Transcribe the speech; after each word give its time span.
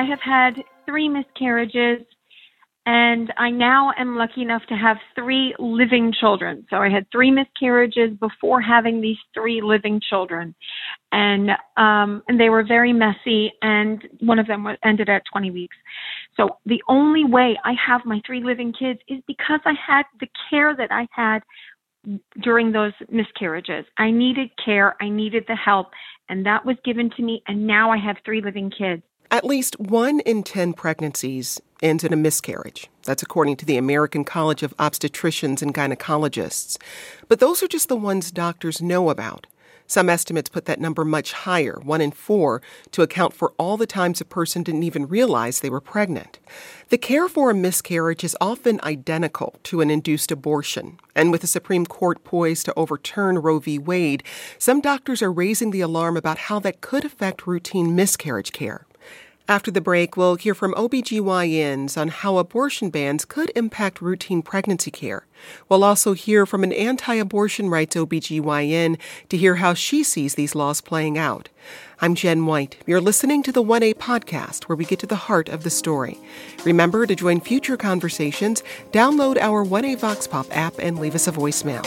I 0.00 0.04
have 0.04 0.20
had 0.24 0.54
three 0.86 1.10
miscarriages 1.10 2.06
and 2.86 3.30
I 3.36 3.50
now 3.50 3.92
am 3.98 4.16
lucky 4.16 4.40
enough 4.40 4.62
to 4.70 4.74
have 4.74 4.96
three 5.14 5.54
living 5.58 6.10
children. 6.18 6.66
So 6.70 6.76
I 6.76 6.88
had 6.88 7.06
three 7.12 7.30
miscarriages 7.30 8.16
before 8.18 8.62
having 8.62 9.02
these 9.02 9.18
three 9.34 9.60
living 9.60 10.00
children, 10.08 10.54
and 11.12 11.50
um, 11.76 12.22
and 12.26 12.40
they 12.40 12.48
were 12.48 12.64
very 12.66 12.94
messy. 12.94 13.52
And 13.60 14.02
one 14.20 14.38
of 14.38 14.46
them 14.46 14.66
ended 14.82 15.10
at 15.10 15.22
20 15.30 15.50
weeks. 15.50 15.76
So 16.38 16.48
the 16.64 16.82
only 16.88 17.26
way 17.26 17.58
I 17.62 17.74
have 17.86 18.00
my 18.06 18.22
three 18.26 18.42
living 18.42 18.72
kids 18.72 19.00
is 19.06 19.18
because 19.26 19.60
I 19.66 19.74
had 19.86 20.04
the 20.18 20.28
care 20.48 20.74
that 20.74 20.90
I 20.90 21.06
had 21.12 21.40
during 22.42 22.72
those 22.72 22.94
miscarriages. 23.10 23.84
I 23.98 24.10
needed 24.10 24.48
care. 24.64 24.96
I 25.02 25.10
needed 25.10 25.44
the 25.46 25.56
help, 25.56 25.88
and 26.30 26.46
that 26.46 26.64
was 26.64 26.76
given 26.82 27.10
to 27.18 27.22
me. 27.22 27.42
And 27.46 27.66
now 27.66 27.90
I 27.90 27.98
have 27.98 28.16
three 28.24 28.40
living 28.40 28.70
kids. 28.70 29.02
At 29.32 29.44
least 29.44 29.78
one 29.78 30.18
in 30.20 30.42
10 30.42 30.72
pregnancies 30.72 31.60
ends 31.80 32.02
in 32.02 32.12
a 32.12 32.16
miscarriage. 32.16 32.88
That's 33.04 33.22
according 33.22 33.58
to 33.58 33.64
the 33.64 33.76
American 33.76 34.24
College 34.24 34.64
of 34.64 34.76
Obstetricians 34.76 35.62
and 35.62 35.72
Gynecologists. 35.72 36.78
But 37.28 37.38
those 37.38 37.62
are 37.62 37.68
just 37.68 37.88
the 37.88 37.94
ones 37.94 38.32
doctors 38.32 38.82
know 38.82 39.08
about. 39.08 39.46
Some 39.86 40.08
estimates 40.08 40.48
put 40.48 40.64
that 40.64 40.80
number 40.80 41.04
much 41.04 41.32
higher, 41.32 41.78
one 41.82 42.00
in 42.00 42.10
four, 42.10 42.60
to 42.90 43.02
account 43.02 43.32
for 43.32 43.52
all 43.56 43.76
the 43.76 43.86
times 43.86 44.20
a 44.20 44.24
person 44.24 44.64
didn't 44.64 44.82
even 44.82 45.06
realize 45.06 45.60
they 45.60 45.70
were 45.70 45.80
pregnant. 45.80 46.40
The 46.88 46.98
care 46.98 47.28
for 47.28 47.50
a 47.50 47.54
miscarriage 47.54 48.24
is 48.24 48.36
often 48.40 48.80
identical 48.82 49.54
to 49.64 49.80
an 49.80 49.90
induced 49.90 50.32
abortion. 50.32 50.98
And 51.14 51.30
with 51.30 51.40
the 51.40 51.46
Supreme 51.46 51.86
Court 51.86 52.24
poised 52.24 52.66
to 52.66 52.74
overturn 52.76 53.38
Roe 53.38 53.60
v. 53.60 53.78
Wade, 53.78 54.24
some 54.58 54.80
doctors 54.80 55.22
are 55.22 55.32
raising 55.32 55.70
the 55.70 55.82
alarm 55.82 56.16
about 56.16 56.38
how 56.38 56.58
that 56.60 56.80
could 56.80 57.04
affect 57.04 57.46
routine 57.46 57.94
miscarriage 57.94 58.50
care. 58.50 58.86
After 59.50 59.72
the 59.72 59.80
break, 59.80 60.16
we'll 60.16 60.36
hear 60.36 60.54
from 60.54 60.74
OBGYNs 60.74 62.00
on 62.00 62.06
how 62.06 62.38
abortion 62.38 62.88
bans 62.88 63.24
could 63.24 63.50
impact 63.56 64.00
routine 64.00 64.42
pregnancy 64.42 64.92
care. 64.92 65.26
We'll 65.68 65.82
also 65.82 66.12
hear 66.12 66.46
from 66.46 66.62
an 66.62 66.72
anti 66.72 67.14
abortion 67.14 67.68
rights 67.68 67.96
OBGYN 67.96 68.96
to 69.28 69.36
hear 69.36 69.56
how 69.56 69.74
she 69.74 70.04
sees 70.04 70.36
these 70.36 70.54
laws 70.54 70.80
playing 70.80 71.18
out. 71.18 71.48
I'm 72.00 72.14
Jen 72.14 72.46
White. 72.46 72.76
You're 72.86 73.00
listening 73.00 73.42
to 73.42 73.50
the 73.50 73.60
1A 73.60 73.94
podcast, 73.94 74.68
where 74.68 74.76
we 74.76 74.84
get 74.84 75.00
to 75.00 75.08
the 75.08 75.16
heart 75.16 75.48
of 75.48 75.64
the 75.64 75.70
story. 75.70 76.16
Remember 76.64 77.04
to 77.04 77.16
join 77.16 77.40
future 77.40 77.76
conversations, 77.76 78.62
download 78.92 79.36
our 79.36 79.64
1A 79.64 79.98
Vox 79.98 80.28
Pop 80.28 80.46
app, 80.56 80.74
and 80.78 81.00
leave 81.00 81.16
us 81.16 81.26
a 81.26 81.32
voicemail. 81.32 81.84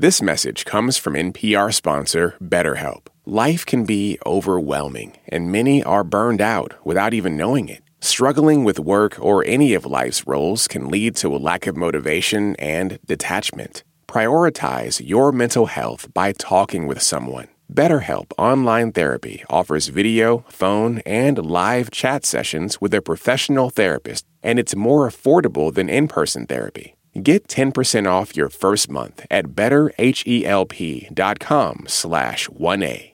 This 0.00 0.22
message 0.22 0.64
comes 0.64 0.96
from 0.96 1.12
NPR 1.12 1.74
sponsor 1.74 2.34
BetterHelp. 2.42 3.08
Life 3.26 3.66
can 3.66 3.84
be 3.84 4.18
overwhelming, 4.24 5.18
and 5.28 5.52
many 5.52 5.82
are 5.82 6.02
burned 6.02 6.40
out 6.40 6.72
without 6.86 7.12
even 7.12 7.36
knowing 7.36 7.68
it. 7.68 7.82
Struggling 8.00 8.64
with 8.64 8.78
work 8.78 9.18
or 9.20 9.44
any 9.44 9.74
of 9.74 9.84
life's 9.84 10.26
roles 10.26 10.66
can 10.68 10.88
lead 10.88 11.16
to 11.16 11.36
a 11.36 11.36
lack 11.36 11.66
of 11.66 11.76
motivation 11.76 12.56
and 12.56 12.98
detachment. 13.04 13.84
Prioritize 14.08 15.06
your 15.06 15.32
mental 15.32 15.66
health 15.66 16.08
by 16.14 16.32
talking 16.32 16.86
with 16.86 17.02
someone. 17.02 17.48
BetterHelp 17.70 18.32
Online 18.38 18.92
Therapy 18.92 19.44
offers 19.50 19.88
video, 19.88 20.46
phone, 20.48 21.00
and 21.04 21.44
live 21.44 21.90
chat 21.90 22.24
sessions 22.24 22.80
with 22.80 22.94
a 22.94 23.02
professional 23.02 23.68
therapist, 23.68 24.24
and 24.42 24.58
it's 24.58 24.74
more 24.74 25.06
affordable 25.06 25.74
than 25.74 25.90
in 25.90 26.08
person 26.08 26.46
therapy. 26.46 26.94
Get 27.14 27.48
10% 27.48 28.06
off 28.06 28.36
your 28.36 28.48
first 28.48 28.88
month 28.88 29.26
at 29.30 29.46
betterhelp.com 29.46 31.84
slash 31.88 32.48
1A. 32.48 33.10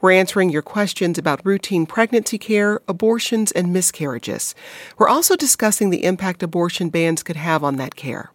We're 0.00 0.12
answering 0.12 0.48
your 0.48 0.62
questions 0.62 1.18
about 1.18 1.44
routine 1.44 1.86
pregnancy 1.86 2.38
care, 2.38 2.80
abortions, 2.88 3.52
and 3.52 3.72
miscarriages. 3.72 4.54
We're 4.96 5.08
also 5.08 5.36
discussing 5.36 5.90
the 5.90 6.04
impact 6.04 6.42
abortion 6.42 6.88
bans 6.88 7.22
could 7.22 7.36
have 7.36 7.64
on 7.64 7.76
that 7.76 7.96
care. 7.96 8.30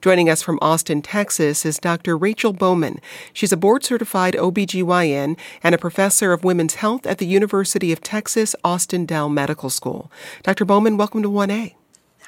Joining 0.00 0.28
us 0.28 0.42
from 0.42 0.58
Austin, 0.60 1.00
Texas 1.00 1.64
is 1.64 1.78
Dr. 1.78 2.18
Rachel 2.18 2.52
Bowman. 2.52 3.00
She's 3.32 3.52
a 3.52 3.56
board 3.56 3.84
certified 3.84 4.34
OBGYN 4.34 5.38
and 5.62 5.74
a 5.74 5.78
professor 5.78 6.32
of 6.32 6.44
women's 6.44 6.74
health 6.74 7.06
at 7.06 7.18
the 7.18 7.26
University 7.26 7.92
of 7.92 8.02
Texas 8.02 8.56
Austin 8.64 9.06
Dell 9.06 9.28
Medical 9.28 9.70
School. 9.70 10.10
Dr. 10.42 10.64
Bowman, 10.64 10.96
welcome 10.96 11.22
to 11.22 11.30
1A. 11.30 11.74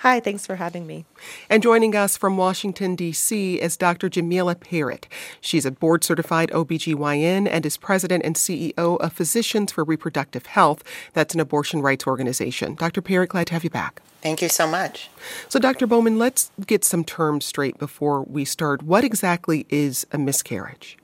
Hi, 0.02 0.20
thanks 0.20 0.46
for 0.46 0.54
having 0.54 0.86
me. 0.86 1.06
And 1.50 1.60
joining 1.60 1.96
us 1.96 2.16
from 2.16 2.36
Washington, 2.36 2.94
D.C. 2.94 3.56
is 3.56 3.76
Dr. 3.76 4.08
Jamila 4.08 4.54
Perritt. 4.54 5.08
She's 5.40 5.66
a 5.66 5.72
board 5.72 6.04
certified 6.04 6.50
OBGYN 6.50 7.48
and 7.50 7.66
is 7.66 7.76
president 7.76 8.24
and 8.24 8.36
CEO 8.36 8.76
of 8.76 9.12
Physicians 9.12 9.72
for 9.72 9.82
Reproductive 9.82 10.46
Health. 10.46 10.84
That's 11.14 11.34
an 11.34 11.40
abortion 11.40 11.82
rights 11.82 12.06
organization. 12.06 12.76
Dr. 12.76 13.02
Perritt, 13.02 13.30
glad 13.30 13.48
to 13.48 13.54
have 13.54 13.64
you 13.64 13.70
back. 13.70 14.00
Thank 14.22 14.40
you 14.40 14.48
so 14.48 14.68
much. 14.68 15.10
So, 15.48 15.58
Dr. 15.58 15.88
Bowman, 15.88 16.16
let's 16.16 16.52
get 16.64 16.84
some 16.84 17.02
terms 17.02 17.44
straight 17.44 17.76
before 17.78 18.22
we 18.22 18.44
start. 18.44 18.84
What 18.84 19.02
exactly 19.02 19.66
is 19.68 20.06
a 20.12 20.18
miscarriage? 20.18 20.96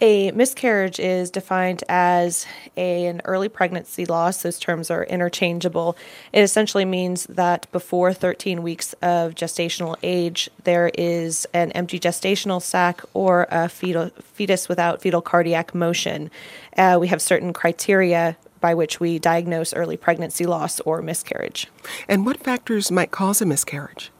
A 0.00 0.30
miscarriage 0.32 1.00
is 1.00 1.30
defined 1.30 1.82
as 1.88 2.44
a, 2.76 3.06
an 3.06 3.22
early 3.24 3.48
pregnancy 3.48 4.04
loss. 4.04 4.42
Those 4.42 4.58
terms 4.58 4.90
are 4.90 5.04
interchangeable. 5.04 5.96
It 6.34 6.42
essentially 6.42 6.84
means 6.84 7.24
that 7.26 7.70
before 7.72 8.12
13 8.12 8.62
weeks 8.62 8.92
of 9.00 9.34
gestational 9.34 9.96
age, 10.02 10.50
there 10.64 10.90
is 10.92 11.46
an 11.54 11.72
empty 11.72 11.98
gestational 11.98 12.60
sac 12.60 13.00
or 13.14 13.46
a 13.50 13.70
fetal, 13.70 14.10
fetus 14.22 14.68
without 14.68 15.00
fetal 15.00 15.22
cardiac 15.22 15.74
motion. 15.74 16.30
Uh, 16.76 16.98
we 17.00 17.08
have 17.08 17.22
certain 17.22 17.54
criteria 17.54 18.36
by 18.60 18.74
which 18.74 19.00
we 19.00 19.18
diagnose 19.18 19.72
early 19.72 19.96
pregnancy 19.96 20.44
loss 20.44 20.78
or 20.80 21.00
miscarriage. 21.00 21.68
And 22.06 22.26
what 22.26 22.38
factors 22.42 22.90
might 22.90 23.10
cause 23.10 23.40
a 23.40 23.46
miscarriage? 23.46 24.10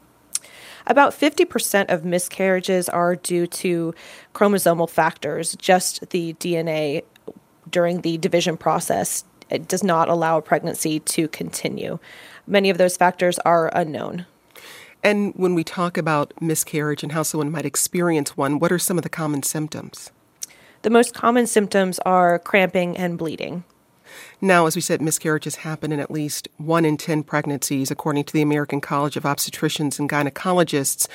About 0.87 1.11
50% 1.11 1.93
of 1.93 2.05
miscarriages 2.05 2.87
are 2.87 3.17
due 3.17 3.45
to 3.47 3.93
chromosomal 4.33 4.89
factors, 4.89 5.55
just 5.57 6.09
the 6.11 6.33
DNA 6.35 7.03
during 7.69 8.01
the 8.01 8.17
division 8.17 8.55
process. 8.55 9.25
It 9.49 9.67
does 9.67 9.83
not 9.83 10.07
allow 10.07 10.37
a 10.37 10.41
pregnancy 10.41 11.01
to 11.01 11.27
continue. 11.27 11.99
Many 12.47 12.69
of 12.69 12.77
those 12.77 12.95
factors 12.95 13.37
are 13.39 13.69
unknown. 13.75 14.25
And 15.03 15.33
when 15.35 15.55
we 15.55 15.63
talk 15.65 15.97
about 15.97 16.33
miscarriage 16.41 17.03
and 17.03 17.11
how 17.11 17.23
someone 17.23 17.51
might 17.51 17.65
experience 17.65 18.37
one, 18.37 18.57
what 18.57 18.71
are 18.71 18.79
some 18.79 18.97
of 18.97 19.03
the 19.03 19.09
common 19.09 19.43
symptoms? 19.43 20.11
The 20.83 20.89
most 20.89 21.13
common 21.13 21.47
symptoms 21.47 21.99
are 21.99 22.39
cramping 22.39 22.95
and 22.95 23.17
bleeding. 23.17 23.65
Now, 24.39 24.67
as 24.67 24.75
we 24.75 24.81
said, 24.81 25.01
miscarriages 25.01 25.57
happen 25.57 25.91
in 25.91 25.99
at 25.99 26.11
least 26.11 26.47
one 26.57 26.85
in 26.85 26.97
10 26.97 27.23
pregnancies, 27.23 27.89
according 27.89 28.25
to 28.25 28.33
the 28.33 28.43
American 28.43 28.81
College 28.81 29.17
of 29.17 29.23
Obstetricians 29.23 29.97
and 29.97 30.07
Gynecologists. 30.07 31.07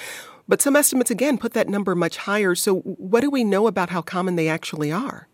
But 0.49 0.61
some 0.61 0.75
estimates, 0.75 1.11
again, 1.11 1.39
put 1.39 1.53
that 1.53 1.69
number 1.69 1.95
much 1.95 2.17
higher. 2.17 2.57
So, 2.57 2.81
what 2.81 3.21
do 3.21 3.31
we 3.31 3.45
know 3.45 3.69
about 3.69 3.91
how 3.91 4.03
common 4.03 4.35
they 4.35 4.49
actually 4.49 4.91
are? 4.91 5.29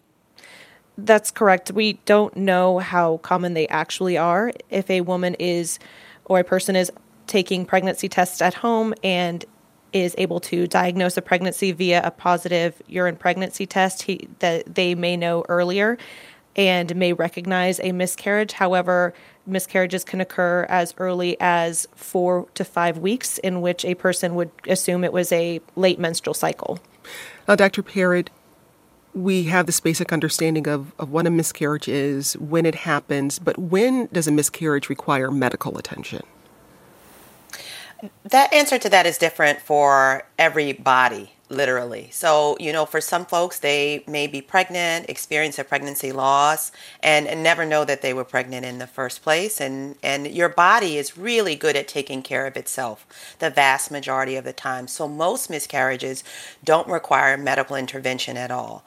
That's 0.99 1.31
correct. 1.31 1.73
We 1.73 1.95
don't 2.05 2.37
know 2.37 2.79
how 2.79 3.19
common 3.19 3.55
they 3.55 3.67
actually 3.69 4.19
are. 4.19 4.53
If 4.69 4.91
a 4.91 5.01
woman 5.01 5.35
is 5.39 5.79
or 6.27 6.41
a 6.41 6.45
person 6.45 6.77
is 6.77 6.93
taking 7.27 7.65
pregnancy 7.65 8.09
tests 8.09 8.43
at 8.43 8.53
home 8.53 8.93
and 9.03 9.45
is 9.95 10.15
able 10.19 10.41
to 10.41 10.67
diagnose 10.67 11.17
a 11.17 11.23
pregnancy 11.23 11.73
via 11.73 12.03
a 12.05 12.11
positive 12.11 12.83
urine 12.87 13.17
pregnancy 13.17 13.65
test, 13.65 14.03
he, 14.03 14.29
that 14.41 14.75
they 14.75 14.95
may 14.95 15.17
know 15.17 15.47
earlier 15.49 15.97
and 16.57 16.95
may 16.97 17.13
recognize 17.13 17.81
a 17.81 17.93
miscarriage. 17.93 18.53
However, 18.53 19.15
miscarriages 19.47 20.05
can 20.05 20.21
occur 20.21 20.67
as 20.69 20.95
early 20.99 21.37
as 21.41 21.87
four 21.95 22.47
to 22.55 22.65
five 22.65 22.99
weeks, 22.99 23.39
in 23.39 23.61
which 23.61 23.85
a 23.85 23.95
person 23.95 24.35
would 24.35 24.51
assume 24.67 25.05
it 25.05 25.13
was 25.13 25.33
a 25.33 25.61
late 25.77 25.99
menstrual 25.99 26.35
cycle. 26.35 26.79
Now, 27.47 27.55
Dr. 27.55 27.83
Perritt, 27.83 28.31
we 29.15 29.45
have 29.45 29.67
this 29.67 29.81
basic 29.81 30.13
understanding 30.13 30.69
of, 30.69 30.93
of 30.99 31.11
what 31.11 31.27
a 31.27 31.31
miscarriage 31.31 31.89
is, 31.89 32.35
when 32.35 32.67
it 32.67 32.75
happens, 32.75 33.39
but 33.39 33.59
when 33.59 34.07
does 34.13 34.29
a 34.29 34.33
miscarriage 34.33 34.89
require 34.89 35.31
medical 35.31 35.79
attention? 35.79 36.23
That 38.25 38.53
answer 38.53 38.79
to 38.79 38.89
that 38.91 39.07
is 39.07 39.19
different 39.19 39.61
for 39.61 40.25
every 40.39 40.73
body 40.73 41.33
literally. 41.49 42.09
So, 42.13 42.57
you 42.61 42.73
know, 42.73 42.85
for 42.85 43.01
some 43.01 43.25
folks, 43.25 43.59
they 43.59 44.05
may 44.07 44.27
be 44.27 44.41
pregnant, 44.41 45.09
experience 45.09 45.59
a 45.59 45.65
pregnancy 45.65 46.13
loss, 46.13 46.73
and, 47.03 47.27
and, 47.27 47.43
never 47.43 47.65
know 47.65 47.85
that 47.85 48.03
they 48.03 48.13
were 48.13 48.25
pregnant 48.25 48.67
in 48.67 48.79
the 48.79 48.87
first 48.87 49.23
place. 49.23 49.61
And, 49.61 49.97
and 50.03 50.27
your 50.27 50.49
body 50.49 50.99
is 50.99 51.17
really 51.17 51.55
good 51.55 51.77
at 51.77 51.89
taking 51.89 52.23
care 52.23 52.47
of 52.47 52.57
itself 52.57 53.07
the 53.39 53.51
vast 53.51 53.91
majority 53.91 54.37
of 54.37 54.45
the 54.45 54.53
time. 54.53 54.89
So, 54.89 55.09
most 55.09 55.49
miscarriages 55.49 56.23
don't 56.63 56.89
require 56.89 57.37
medical 57.37 57.77
intervention 57.77 58.37
at 58.37 58.51
all. 58.51 58.85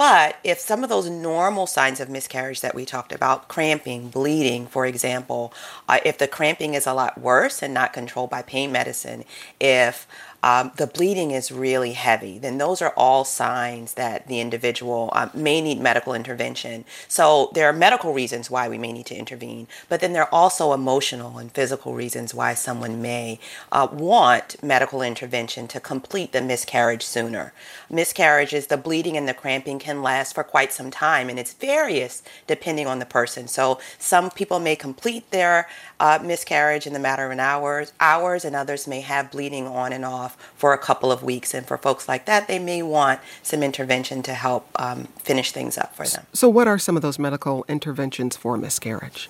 But 0.00 0.38
if 0.42 0.58
some 0.58 0.82
of 0.82 0.88
those 0.88 1.10
normal 1.10 1.66
signs 1.66 2.00
of 2.00 2.08
miscarriage 2.08 2.62
that 2.62 2.74
we 2.74 2.86
talked 2.86 3.12
about, 3.12 3.48
cramping, 3.48 4.08
bleeding, 4.08 4.66
for 4.66 4.86
example, 4.86 5.52
uh, 5.90 5.98
if 6.06 6.16
the 6.16 6.26
cramping 6.26 6.72
is 6.72 6.86
a 6.86 6.94
lot 6.94 7.20
worse 7.20 7.62
and 7.62 7.74
not 7.74 7.92
controlled 7.92 8.30
by 8.30 8.40
pain 8.40 8.72
medicine, 8.72 9.26
if 9.60 10.08
um, 10.42 10.72
the 10.76 10.86
bleeding 10.86 11.30
is 11.30 11.52
really 11.52 11.92
heavy, 11.92 12.38
then 12.38 12.58
those 12.58 12.80
are 12.80 12.94
all 12.96 13.24
signs 13.24 13.94
that 13.94 14.26
the 14.26 14.40
individual 14.40 15.10
um, 15.12 15.30
may 15.34 15.60
need 15.60 15.80
medical 15.80 16.14
intervention. 16.14 16.84
So 17.08 17.50
there 17.54 17.68
are 17.68 17.72
medical 17.72 18.12
reasons 18.12 18.50
why 18.50 18.68
we 18.68 18.78
may 18.78 18.92
need 18.92 19.06
to 19.06 19.16
intervene, 19.16 19.68
but 19.88 20.00
then 20.00 20.12
there 20.12 20.22
are 20.22 20.34
also 20.34 20.72
emotional 20.72 21.38
and 21.38 21.52
physical 21.52 21.94
reasons 21.94 22.34
why 22.34 22.54
someone 22.54 23.02
may 23.02 23.38
uh, 23.70 23.88
want 23.92 24.62
medical 24.62 25.02
intervention 25.02 25.68
to 25.68 25.80
complete 25.80 26.32
the 26.32 26.40
miscarriage 26.40 27.02
sooner. 27.02 27.52
Miscarriages, 27.90 28.68
the 28.68 28.76
bleeding 28.76 29.16
and 29.16 29.28
the 29.28 29.34
cramping 29.34 29.78
can 29.78 30.02
last 30.02 30.34
for 30.34 30.44
quite 30.44 30.72
some 30.72 30.90
time, 30.90 31.28
and 31.28 31.38
it's 31.38 31.52
various 31.52 32.22
depending 32.46 32.86
on 32.86 32.98
the 32.98 33.06
person. 33.06 33.48
So 33.48 33.78
some 33.98 34.30
people 34.30 34.58
may 34.58 34.76
complete 34.76 35.30
their 35.30 35.68
uh, 36.00 36.18
miscarriage 36.22 36.86
in 36.86 36.92
the 36.94 36.98
matter 36.98 37.26
of 37.26 37.30
an 37.30 37.38
hours, 37.38 37.92
hours, 38.00 38.44
and 38.44 38.56
others 38.56 38.88
may 38.88 39.02
have 39.02 39.30
bleeding 39.30 39.66
on 39.66 39.92
and 39.92 40.04
off 40.04 40.36
for 40.56 40.72
a 40.72 40.78
couple 40.78 41.12
of 41.12 41.22
weeks. 41.22 41.54
And 41.54 41.66
for 41.66 41.76
folks 41.76 42.08
like 42.08 42.24
that, 42.24 42.48
they 42.48 42.58
may 42.58 42.82
want 42.82 43.20
some 43.42 43.62
intervention 43.62 44.22
to 44.22 44.34
help 44.34 44.66
um, 44.76 45.04
finish 45.18 45.52
things 45.52 45.78
up 45.78 45.94
for 45.94 46.06
them. 46.06 46.26
So, 46.32 46.48
what 46.48 46.66
are 46.66 46.78
some 46.78 46.96
of 46.96 47.02
those 47.02 47.18
medical 47.18 47.64
interventions 47.68 48.36
for 48.36 48.56
miscarriage? 48.56 49.28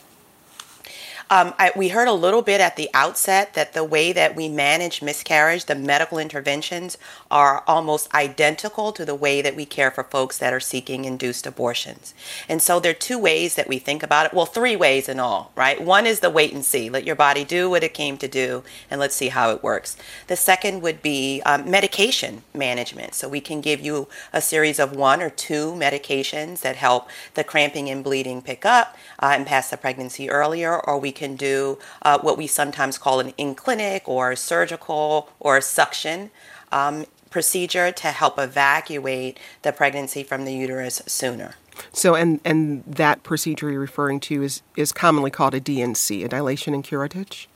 Um, 1.33 1.55
I, 1.61 1.71
we 1.77 1.91
heard 1.91 2.09
a 2.09 2.13
little 2.13 2.43
bit 2.43 2.61
at 2.61 2.75
the 2.75 2.91
outset 2.93 3.55
that 3.55 3.73
the 3.73 3.85
way 3.85 4.13
that 4.13 4.35
we 4.35 4.49
manage 4.49 5.01
miscarriage, 5.01 5.67
the 5.67 5.77
medical 5.77 6.19
interventions, 6.19 6.99
are 7.31 7.63
almost 7.69 8.13
identical 8.13 8.91
to 8.91 9.05
the 9.05 9.15
way 9.15 9.41
that 9.41 9.55
we 9.55 9.65
care 9.65 9.93
for 9.93 10.03
folks 10.03 10.39
that 10.39 10.53
are 10.53 10.59
seeking 10.59 11.05
induced 11.05 11.47
abortions. 11.47 12.15
And 12.49 12.61
so 12.61 12.81
there 12.81 12.91
are 12.91 12.95
two 12.95 13.17
ways 13.17 13.55
that 13.55 13.69
we 13.69 13.79
think 13.79 14.03
about 14.03 14.27
it. 14.27 14.35
Well, 14.35 14.45
three 14.45 14.75
ways 14.75 15.09
in 15.09 15.21
all, 15.21 15.53
right? 15.55 15.81
One 15.81 16.05
is 16.05 16.19
the 16.19 16.31
wait 16.31 16.53
and 16.53 16.65
see. 16.65 16.91
Let 16.91 17.05
your 17.05 17.15
body 17.15 17.45
do 17.45 17.71
what 17.71 17.85
it 17.85 17.95
came 17.95 18.19
to 18.19 18.27
do, 18.27 18.65
and 18.91 18.99
let's 18.99 19.15
see 19.15 19.29
how 19.29 19.53
it 19.53 19.63
works. 19.63 19.97
The 20.27 20.35
second 20.35 20.83
would 20.83 21.01
be 21.01 21.43
um, 21.47 21.71
medication 21.71 22.43
management. 22.53 23.15
So 23.15 23.29
we 23.29 23.41
can 23.41 23.61
give 23.61 23.81
you 23.81 24.09
a 24.33 24.43
series 24.43 24.81
of 24.81 24.97
one 24.97 25.23
or 25.23 25.31
two 25.31 25.75
medications 25.75 26.63
that 26.63 26.75
help 26.75 27.09
the 27.35 27.45
cramping 27.45 27.89
and 27.89 28.03
bleeding 28.03 28.43
pick 28.43 28.67
up 28.67 28.97
uh, 29.21 29.35
and 29.37 29.47
pass 29.47 29.71
the 29.71 29.77
pregnancy 29.77 30.29
earlier, 30.29 30.77
or 30.77 30.99
we 30.99 31.13
can 31.21 31.37
do 31.37 31.79
uh, 32.03 32.19
what 32.19 32.37
we 32.37 32.47
sometimes 32.47 32.99
call 32.99 33.21
an 33.21 33.33
in 33.37 33.55
clinic 33.55 34.09
or 34.09 34.35
surgical 34.35 35.29
or 35.39 35.61
suction 35.61 36.31
um, 36.73 37.05
procedure 37.29 37.93
to 37.93 38.09
help 38.09 38.39
evacuate 38.39 39.39
the 39.63 39.71
pregnancy 39.71 40.23
from 40.25 40.45
the 40.47 40.53
uterus 40.53 41.03
sooner. 41.07 41.55
So, 41.93 42.15
and 42.15 42.41
and 42.45 42.83
that 42.87 43.23
procedure 43.23 43.71
you're 43.71 43.81
referring 43.81 44.21
to 44.21 44.43
is 44.43 44.63
is 44.77 44.93
commonly 44.93 45.31
called 45.31 45.55
a 45.55 45.61
D&C, 45.61 46.25
a 46.25 46.29
dilation 46.29 46.75
and 46.75 46.83
curettage. 46.83 47.47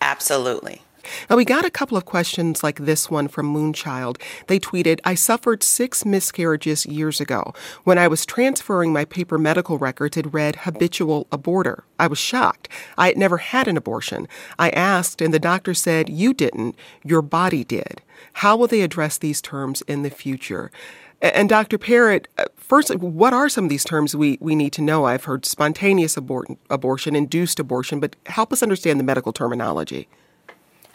Absolutely. 0.00 0.82
Now, 1.28 1.36
we 1.36 1.44
got 1.44 1.64
a 1.64 1.70
couple 1.70 1.96
of 1.96 2.04
questions 2.04 2.62
like 2.62 2.80
this 2.80 3.10
one 3.10 3.28
from 3.28 3.54
Moonchild. 3.54 4.20
They 4.46 4.58
tweeted, 4.58 5.00
I 5.04 5.14
suffered 5.14 5.62
six 5.62 6.04
miscarriages 6.04 6.86
years 6.86 7.20
ago. 7.20 7.52
When 7.84 7.98
I 7.98 8.08
was 8.08 8.26
transferring 8.26 8.92
my 8.92 9.04
paper 9.04 9.38
medical 9.38 9.78
records, 9.78 10.16
it 10.16 10.32
read 10.32 10.56
habitual 10.56 11.26
aborter. 11.26 11.82
I 11.98 12.06
was 12.06 12.18
shocked. 12.18 12.68
I 12.98 13.08
had 13.08 13.16
never 13.16 13.38
had 13.38 13.68
an 13.68 13.76
abortion. 13.76 14.28
I 14.58 14.70
asked, 14.70 15.20
and 15.20 15.32
the 15.32 15.38
doctor 15.38 15.74
said, 15.74 16.08
You 16.08 16.34
didn't, 16.34 16.76
your 17.04 17.22
body 17.22 17.64
did. 17.64 18.02
How 18.34 18.56
will 18.56 18.66
they 18.66 18.82
address 18.82 19.18
these 19.18 19.40
terms 19.40 19.82
in 19.82 20.02
the 20.02 20.10
future? 20.10 20.70
And 21.20 21.48
Dr. 21.48 21.78
Perritt, 21.78 22.28
uh, 22.36 22.44
first, 22.54 22.94
what 22.96 23.32
are 23.32 23.48
some 23.48 23.64
of 23.64 23.70
these 23.70 23.84
terms 23.84 24.14
we, 24.14 24.36
we 24.40 24.54
need 24.54 24.74
to 24.74 24.82
know? 24.82 25.06
I've 25.06 25.24
heard 25.24 25.46
spontaneous 25.46 26.18
abort- 26.18 26.50
abortion, 26.68 27.16
induced 27.16 27.58
abortion, 27.58 27.98
but 27.98 28.14
help 28.26 28.52
us 28.52 28.62
understand 28.62 29.00
the 29.00 29.04
medical 29.04 29.32
terminology. 29.32 30.06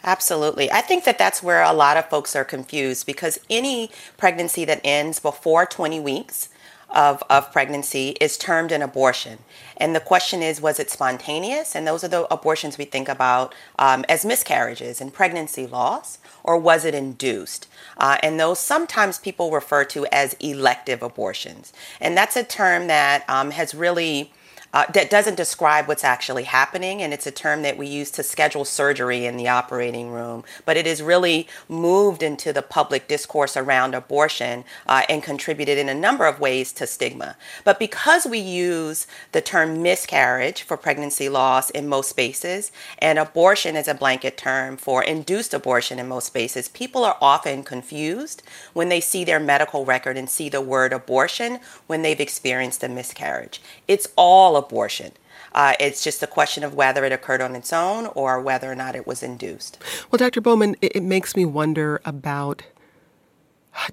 Absolutely. 0.02 0.70
I 0.70 0.80
think 0.80 1.04
that 1.04 1.18
that's 1.18 1.42
where 1.42 1.62
a 1.62 1.72
lot 1.72 1.96
of 1.96 2.08
folks 2.08 2.34
are 2.34 2.44
confused 2.44 3.06
because 3.06 3.38
any 3.50 3.90
pregnancy 4.16 4.64
that 4.64 4.80
ends 4.82 5.18
before 5.18 5.66
20 5.66 6.00
weeks 6.00 6.48
of, 6.88 7.22
of 7.30 7.52
pregnancy 7.52 8.16
is 8.20 8.36
termed 8.36 8.72
an 8.72 8.82
abortion. 8.82 9.38
And 9.76 9.94
the 9.94 10.00
question 10.00 10.42
is, 10.42 10.60
was 10.60 10.80
it 10.80 10.90
spontaneous? 10.90 11.76
And 11.76 11.86
those 11.86 12.02
are 12.02 12.08
the 12.08 12.32
abortions 12.32 12.78
we 12.78 12.84
think 12.84 13.08
about 13.08 13.54
um, 13.78 14.04
as 14.08 14.24
miscarriages 14.24 15.00
and 15.00 15.12
pregnancy 15.12 15.66
loss, 15.66 16.18
or 16.42 16.58
was 16.58 16.84
it 16.84 16.94
induced? 16.94 17.68
Uh, 17.96 18.18
and 18.22 18.40
those 18.40 18.58
sometimes 18.58 19.18
people 19.18 19.50
refer 19.50 19.84
to 19.84 20.06
as 20.06 20.34
elective 20.40 21.02
abortions. 21.02 21.72
And 22.00 22.16
that's 22.16 22.36
a 22.36 22.42
term 22.44 22.88
that 22.88 23.24
um, 23.28 23.52
has 23.52 23.74
really 23.74 24.32
uh, 24.72 24.86
that 24.92 25.10
doesn't 25.10 25.36
describe 25.36 25.88
what's 25.88 26.04
actually 26.04 26.44
happening, 26.44 27.02
and 27.02 27.12
it's 27.12 27.26
a 27.26 27.32
term 27.32 27.62
that 27.62 27.76
we 27.76 27.86
use 27.86 28.10
to 28.12 28.22
schedule 28.22 28.64
surgery 28.64 29.26
in 29.26 29.36
the 29.36 29.48
operating 29.48 30.10
room. 30.10 30.44
But 30.64 30.76
it 30.76 30.86
has 30.86 31.02
really 31.02 31.48
moved 31.68 32.22
into 32.22 32.52
the 32.52 32.62
public 32.62 33.08
discourse 33.08 33.56
around 33.56 33.94
abortion 33.94 34.64
uh, 34.86 35.02
and 35.08 35.22
contributed 35.22 35.78
in 35.78 35.88
a 35.88 35.94
number 35.94 36.26
of 36.26 36.40
ways 36.40 36.72
to 36.74 36.86
stigma. 36.86 37.36
But 37.64 37.78
because 37.78 38.26
we 38.26 38.38
use 38.38 39.06
the 39.32 39.40
term 39.40 39.82
miscarriage 39.82 40.62
for 40.62 40.76
pregnancy 40.76 41.28
loss 41.28 41.70
in 41.70 41.88
most 41.88 42.10
spaces, 42.10 42.70
and 42.98 43.18
abortion 43.18 43.76
is 43.76 43.88
a 43.88 43.94
blanket 43.94 44.36
term 44.36 44.76
for 44.76 45.02
induced 45.02 45.52
abortion 45.52 45.98
in 45.98 46.08
most 46.08 46.26
spaces, 46.26 46.68
people 46.68 47.04
are 47.04 47.16
often 47.20 47.64
confused 47.64 48.42
when 48.72 48.88
they 48.88 49.00
see 49.00 49.24
their 49.24 49.40
medical 49.40 49.84
record 49.84 50.16
and 50.16 50.30
see 50.30 50.48
the 50.48 50.60
word 50.60 50.92
abortion 50.92 51.58
when 51.86 52.02
they've 52.02 52.20
experienced 52.20 52.84
a 52.84 52.88
miscarriage. 52.88 53.60
It's 53.88 54.08
all 54.16 54.59
abortion. 54.60 55.12
Uh, 55.52 55.74
it's 55.80 56.04
just 56.04 56.22
a 56.22 56.26
question 56.26 56.62
of 56.62 56.74
whether 56.74 57.04
it 57.04 57.12
occurred 57.12 57.40
on 57.40 57.56
its 57.56 57.72
own 57.72 58.06
or 58.14 58.40
whether 58.40 58.70
or 58.70 58.74
not 58.76 58.94
it 58.94 59.06
was 59.06 59.22
induced. 59.22 59.82
Well, 60.10 60.18
Dr. 60.18 60.40
Bowman, 60.40 60.76
it, 60.80 60.96
it 60.96 61.02
makes 61.02 61.34
me 61.34 61.44
wonder 61.44 62.00
about 62.04 62.62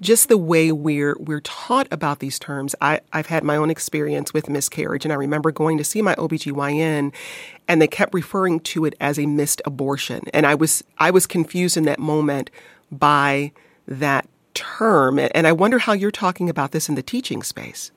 just 0.00 0.28
the 0.28 0.38
way 0.38 0.72
we're 0.72 1.16
we're 1.18 1.40
taught 1.40 1.88
about 1.90 2.18
these 2.18 2.38
terms. 2.38 2.74
I, 2.80 3.00
I've 3.12 3.26
had 3.26 3.44
my 3.44 3.56
own 3.56 3.70
experience 3.70 4.34
with 4.34 4.48
miscarriage, 4.48 5.04
and 5.04 5.12
I 5.12 5.16
remember 5.16 5.50
going 5.50 5.78
to 5.78 5.84
see 5.84 6.02
my 6.02 6.14
OBGYN 6.16 7.12
and 7.68 7.82
they 7.82 7.86
kept 7.86 8.14
referring 8.14 8.60
to 8.60 8.84
it 8.86 8.94
as 9.00 9.18
a 9.18 9.26
missed 9.26 9.62
abortion. 9.64 10.24
And 10.32 10.46
I 10.46 10.54
was 10.54 10.82
I 10.98 11.10
was 11.10 11.26
confused 11.26 11.76
in 11.76 11.84
that 11.84 11.98
moment 11.98 12.50
by 12.90 13.52
that 13.86 14.28
term. 14.54 15.18
And 15.18 15.46
I 15.46 15.52
wonder 15.52 15.78
how 15.78 15.92
you're 15.92 16.10
talking 16.10 16.50
about 16.50 16.72
this 16.72 16.88
in 16.88 16.94
the 16.94 17.02
teaching 17.02 17.42
space 17.42 17.92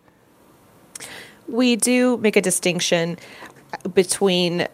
we 1.47 1.75
do 1.75 2.17
make 2.17 2.35
a 2.35 2.41
distinction 2.41 3.17
between 3.93 4.67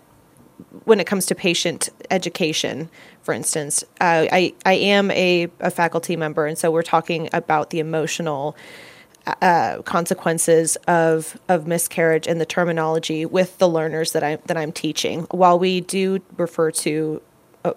when 0.85 0.99
it 0.99 1.05
comes 1.05 1.25
to 1.27 1.35
patient 1.35 1.89
education, 2.09 2.89
for 3.21 3.33
instance, 3.33 3.83
uh, 4.01 4.25
I, 4.31 4.53
I 4.65 4.73
am 4.73 5.11
a, 5.11 5.49
a, 5.59 5.69
faculty 5.69 6.15
member, 6.15 6.45
and 6.45 6.57
so 6.57 6.71
we're 6.71 6.81
talking 6.81 7.29
about 7.33 7.69
the 7.69 7.79
emotional 7.79 8.55
uh, 9.41 9.81
consequences 9.83 10.77
of 10.87 11.37
of 11.49 11.67
miscarriage 11.67 12.27
and 12.27 12.39
the 12.39 12.45
terminology 12.45 13.25
with 13.25 13.57
the 13.57 13.67
learners 13.67 14.13
that 14.13 14.23
I 14.23 14.37
that 14.45 14.55
I'm 14.55 14.71
teaching. 14.71 15.23
While 15.31 15.59
we 15.59 15.81
do 15.81 16.21
refer 16.37 16.71
to 16.71 17.21
uh, 17.65 17.73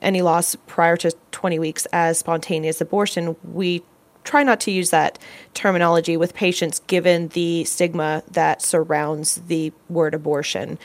any 0.00 0.22
loss 0.22 0.56
prior 0.66 0.96
to 0.98 1.12
20 1.32 1.58
weeks 1.58 1.86
as 1.92 2.18
spontaneous 2.18 2.80
abortion, 2.80 3.36
we 3.44 3.82
try 4.28 4.42
not 4.42 4.60
to 4.60 4.70
use 4.70 4.90
that 4.90 5.18
terminology 5.54 6.14
with 6.14 6.34
patients 6.34 6.80
given 6.80 7.28
the 7.28 7.64
stigma 7.64 8.22
that 8.30 8.60
surrounds 8.60 9.36
the 9.46 9.72
word 9.88 10.12
abortion. 10.12 10.78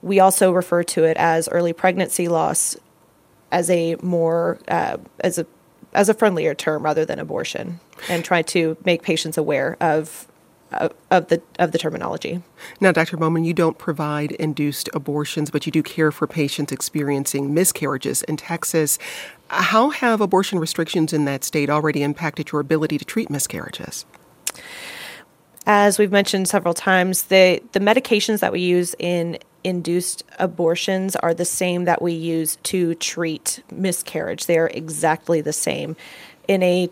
We 0.00 0.18
also 0.18 0.50
refer 0.50 0.82
to 0.84 1.04
it 1.04 1.18
as 1.18 1.46
early 1.50 1.74
pregnancy 1.74 2.26
loss 2.26 2.76
as 3.52 3.68
a 3.68 3.96
more 3.96 4.58
uh, 4.66 4.96
as 5.20 5.38
a 5.38 5.46
as 5.92 6.08
a 6.08 6.14
friendlier 6.14 6.54
term 6.54 6.82
rather 6.82 7.04
than 7.04 7.18
abortion 7.18 7.80
and 8.08 8.24
try 8.24 8.40
to 8.40 8.78
make 8.84 9.02
patients 9.02 9.36
aware 9.36 9.76
of 9.80 10.26
of 11.10 11.28
the 11.28 11.42
of 11.58 11.72
the 11.72 11.78
terminology. 11.78 12.42
Now, 12.80 12.92
Dr. 12.92 13.16
Bowman, 13.16 13.44
you 13.44 13.52
don't 13.52 13.76
provide 13.76 14.32
induced 14.32 14.88
abortions, 14.94 15.50
but 15.50 15.66
you 15.66 15.72
do 15.72 15.82
care 15.82 16.12
for 16.12 16.26
patients 16.26 16.72
experiencing 16.72 17.52
miscarriages 17.52 18.22
in 18.22 18.36
Texas. 18.36 18.98
How 19.52 19.90
have 19.90 20.20
abortion 20.20 20.60
restrictions 20.60 21.12
in 21.12 21.24
that 21.24 21.42
state 21.42 21.70
already 21.70 22.04
impacted 22.04 22.52
your 22.52 22.60
ability 22.60 22.98
to 22.98 23.04
treat 23.04 23.28
miscarriages? 23.28 24.06
As 25.66 25.98
we've 25.98 26.12
mentioned 26.12 26.48
several 26.48 26.72
times, 26.72 27.24
the 27.24 27.60
the 27.72 27.80
medications 27.80 28.38
that 28.40 28.52
we 28.52 28.60
use 28.60 28.94
in 29.00 29.38
induced 29.64 30.22
abortions 30.38 31.16
are 31.16 31.34
the 31.34 31.44
same 31.44 31.84
that 31.84 32.00
we 32.00 32.12
use 32.12 32.56
to 32.62 32.94
treat 32.94 33.60
miscarriage. 33.72 34.46
They 34.46 34.56
are 34.56 34.68
exactly 34.68 35.40
the 35.40 35.52
same. 35.52 35.96
In 36.46 36.62
a 36.62 36.88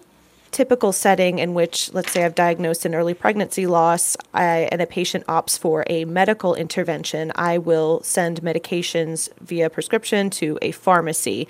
typical 0.51 0.93
setting 0.93 1.39
in 1.39 1.55
which, 1.55 1.93
let's 1.95 2.11
say, 2.11 2.25
I've 2.25 2.35
diagnosed 2.35 2.85
an 2.85 2.95
early 2.95 3.15
pregnancy 3.15 3.69
loss 3.69 4.17
I, 4.35 4.69
and 4.73 4.83
a 4.83 4.87
patient 4.87 5.25
opts 5.27 5.57
for 5.57 5.85
a 5.89 6.05
medical 6.07 6.57
intervention, 6.57 7.31
I 7.37 7.59
will 7.59 8.03
send 8.03 8.43
medications 8.43 9.29
via 9.41 9.71
prescription 9.71 10.29
to 10.31 10.59
a 10.61 10.73
pharmacy. 10.73 11.47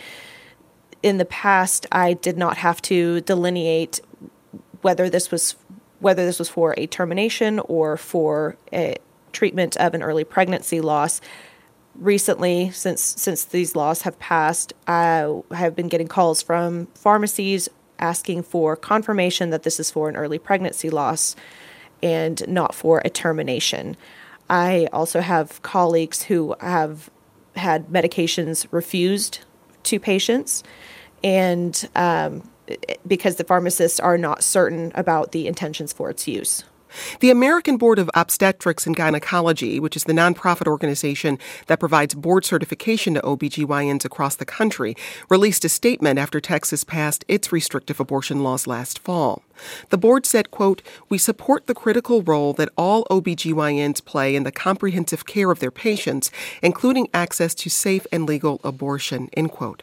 In 1.03 1.19
the 1.19 1.25
past, 1.25 1.87
I 1.93 2.15
did 2.15 2.37
not 2.37 2.59
have 2.59 2.83
to 2.83 3.21
delineate 3.21 4.01
whether 4.83 5.09
this 5.09 5.31
was 5.31 5.57
whether 6.01 6.25
this 6.25 6.39
was 6.39 6.49
for 6.49 6.75
a 6.77 6.87
termination 6.87 7.59
or 7.61 7.97
for 7.97 8.57
a 8.73 8.97
treatment 9.33 9.77
of 9.79 9.95
an 9.95 10.03
early 10.03 10.23
pregnancy 10.23 10.81
loss 10.81 11.21
recently, 11.99 12.71
since 12.71 13.03
since 13.03 13.45
these 13.45 13.77
laws 13.77 14.03
have 14.03 14.19
passed, 14.19 14.73
I 14.87 15.43
have 15.51 15.75
been 15.75 15.89
getting 15.89 16.09
calls 16.09 16.43
from 16.43 16.87
pharmacies 16.95 17.69
asking 17.99 18.45
for 18.45 18.77
confirmation 18.77 19.51
that 19.51 19.65
this 19.65 19.81
is 19.81 19.91
for 19.91 20.09
an 20.09 20.17
early 20.17 20.39
pregnancy 20.39 20.89
loss 20.89 21.35
and 22.03 22.47
not 22.47 22.75
for 22.75 23.03
a 23.05 23.11
termination. 23.11 23.97
I 24.49 24.89
also 24.93 25.21
have 25.21 25.61
colleagues 25.63 26.23
who 26.23 26.55
have 26.61 27.11
had 27.57 27.89
medications 27.89 28.67
refused 28.71 29.41
to 29.85 30.01
patients, 30.01 30.63
and 31.23 31.89
um, 31.95 32.49
because 33.07 33.37
the 33.37 33.45
pharmacists 33.45 33.99
are 33.99 34.19
not 34.19 34.43
certain 34.43 34.93
about 34.95 35.33
the 35.33 35.47
intentions 35.47 35.93
for 35.93 36.11
its 36.11 36.29
use. 36.29 36.65
The 37.21 37.31
American 37.31 37.77
Board 37.77 37.99
of 37.99 38.11
Obstetrics 38.15 38.87
and 38.87 38.97
Gynecology, 38.97 39.81
which 39.81 39.97
is 39.97 40.05
the 40.05 40.13
nonprofit 40.13 40.67
organization 40.67 41.39
that 41.67 41.81
provides 41.81 42.15
board 42.15 42.45
certification 42.45 43.15
to 43.15 43.21
OBGYNs 43.23 44.05
across 44.05 44.37
the 44.37 44.45
country, 44.45 44.97
released 45.29 45.65
a 45.65 45.69
statement 45.69 46.19
after 46.19 46.41
Texas 46.41 46.85
passed 46.85 47.25
its 47.29 47.53
restrictive 47.53 48.01
abortion 48.01 48.43
laws 48.43 48.67
last 48.67 48.99
fall. 48.99 49.43
The 49.91 49.99
board 49.99 50.25
said, 50.25 50.51
quote, 50.51 50.83
"We 51.09 51.19
support 51.19 51.67
the 51.67 51.75
critical 51.75 52.23
role 52.23 52.53
that 52.55 52.71
all 52.77 53.07
OBGYNs 53.11 54.05
play 54.05 54.37
in 54.37 54.45
the 54.45 54.53
comprehensive 54.53 55.27
care 55.27 55.51
of 55.51 55.59
their 55.59 55.71
patients, 55.71 56.31
including 56.63 57.09
access 57.13 57.55
to 57.57 57.69
safe 57.69 58.07
and 58.13 58.27
legal 58.27 58.61
abortion." 58.63 59.29
End 59.37 59.51
quote. 59.51 59.83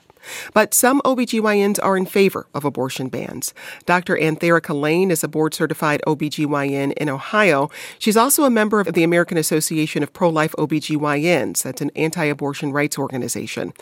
But 0.54 0.74
some 0.74 1.02
OBGYNs 1.02 1.80
are 1.82 1.98
in 1.98 2.06
favor 2.06 2.48
of 2.54 2.66
abortion 2.66 3.10
bans. 3.10 3.54
Dr. 3.86 4.16
Antherica 4.16 4.80
Lane 4.80 5.12
is 5.12 5.24
a 5.24 5.28
board 5.28 5.54
certified 5.54 6.02
OBGYN 6.08 6.94
in 6.94 7.10
Ohio. 7.10 7.70
She's 8.00 8.18
also 8.18 8.44
a 8.44 8.50
member 8.50 8.80
of 8.80 8.94
the 8.94 9.04
American 9.04 9.38
Association 9.38 10.04
of 10.04 10.14
Pro 10.14 10.30
Life 10.30 10.54
OBGYNs, 10.58 11.64
that's 11.64 11.82
an 11.82 11.92
anti 11.96 12.26
abortion 12.26 12.72
rights 12.72 12.98
organization. 12.98 13.74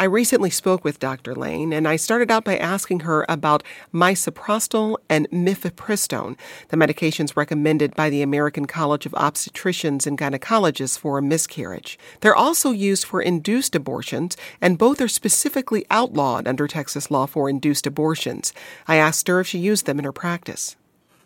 I 0.00 0.04
recently 0.04 0.48
spoke 0.48 0.82
with 0.82 0.98
Dr. 0.98 1.34
Lane, 1.34 1.74
and 1.74 1.86
I 1.86 1.96
started 1.96 2.30
out 2.30 2.42
by 2.42 2.56
asking 2.56 3.00
her 3.00 3.26
about 3.28 3.62
misoprostol 3.92 4.96
and 5.10 5.28
mifepristone, 5.28 6.38
the 6.68 6.78
medications 6.78 7.36
recommended 7.36 7.94
by 7.94 8.08
the 8.08 8.22
American 8.22 8.64
College 8.64 9.04
of 9.04 9.12
Obstetricians 9.12 10.06
and 10.06 10.16
Gynecologists 10.16 10.98
for 10.98 11.18
a 11.18 11.22
miscarriage. 11.22 11.98
They're 12.22 12.34
also 12.34 12.70
used 12.70 13.04
for 13.04 13.20
induced 13.20 13.76
abortions, 13.76 14.38
and 14.58 14.78
both 14.78 15.02
are 15.02 15.06
specifically 15.06 15.84
outlawed 15.90 16.48
under 16.48 16.66
Texas 16.66 17.10
law 17.10 17.26
for 17.26 17.50
induced 17.50 17.86
abortions. 17.86 18.54
I 18.88 18.96
asked 18.96 19.28
her 19.28 19.38
if 19.40 19.48
she 19.48 19.58
used 19.58 19.84
them 19.84 19.98
in 19.98 20.06
her 20.06 20.12
practice. 20.12 20.76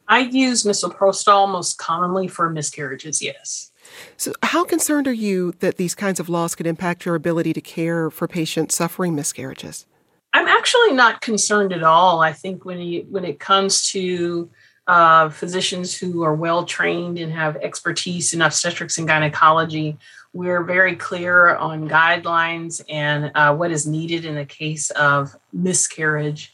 I 0.08 0.22
use 0.22 0.64
misoprostol 0.64 1.48
most 1.48 1.78
commonly 1.78 2.26
for 2.26 2.50
miscarriages, 2.50 3.22
yes. 3.22 3.70
So, 4.16 4.32
how 4.42 4.64
concerned 4.64 5.08
are 5.08 5.12
you 5.12 5.52
that 5.60 5.76
these 5.76 5.94
kinds 5.94 6.20
of 6.20 6.28
laws 6.28 6.54
could 6.54 6.66
impact 6.66 7.04
your 7.04 7.14
ability 7.14 7.52
to 7.52 7.60
care 7.60 8.10
for 8.10 8.28
patients 8.28 8.74
suffering 8.74 9.14
miscarriages? 9.14 9.86
I'm 10.32 10.48
actually 10.48 10.92
not 10.92 11.20
concerned 11.20 11.72
at 11.72 11.84
all. 11.84 12.20
I 12.20 12.32
think 12.32 12.64
when 12.64 12.80
you, 12.80 13.06
when 13.08 13.24
it 13.24 13.38
comes 13.38 13.90
to 13.92 14.50
uh, 14.86 15.28
physicians 15.30 15.96
who 15.96 16.22
are 16.24 16.34
well 16.34 16.64
trained 16.64 17.18
and 17.18 17.32
have 17.32 17.56
expertise 17.56 18.32
in 18.34 18.42
obstetrics 18.42 18.98
and 18.98 19.06
gynecology, 19.06 19.96
we're 20.32 20.64
very 20.64 20.96
clear 20.96 21.54
on 21.56 21.88
guidelines 21.88 22.82
and 22.88 23.30
uh, 23.34 23.54
what 23.54 23.70
is 23.70 23.86
needed 23.86 24.24
in 24.24 24.34
the 24.34 24.44
case 24.44 24.90
of 24.90 25.34
miscarriage. 25.52 26.52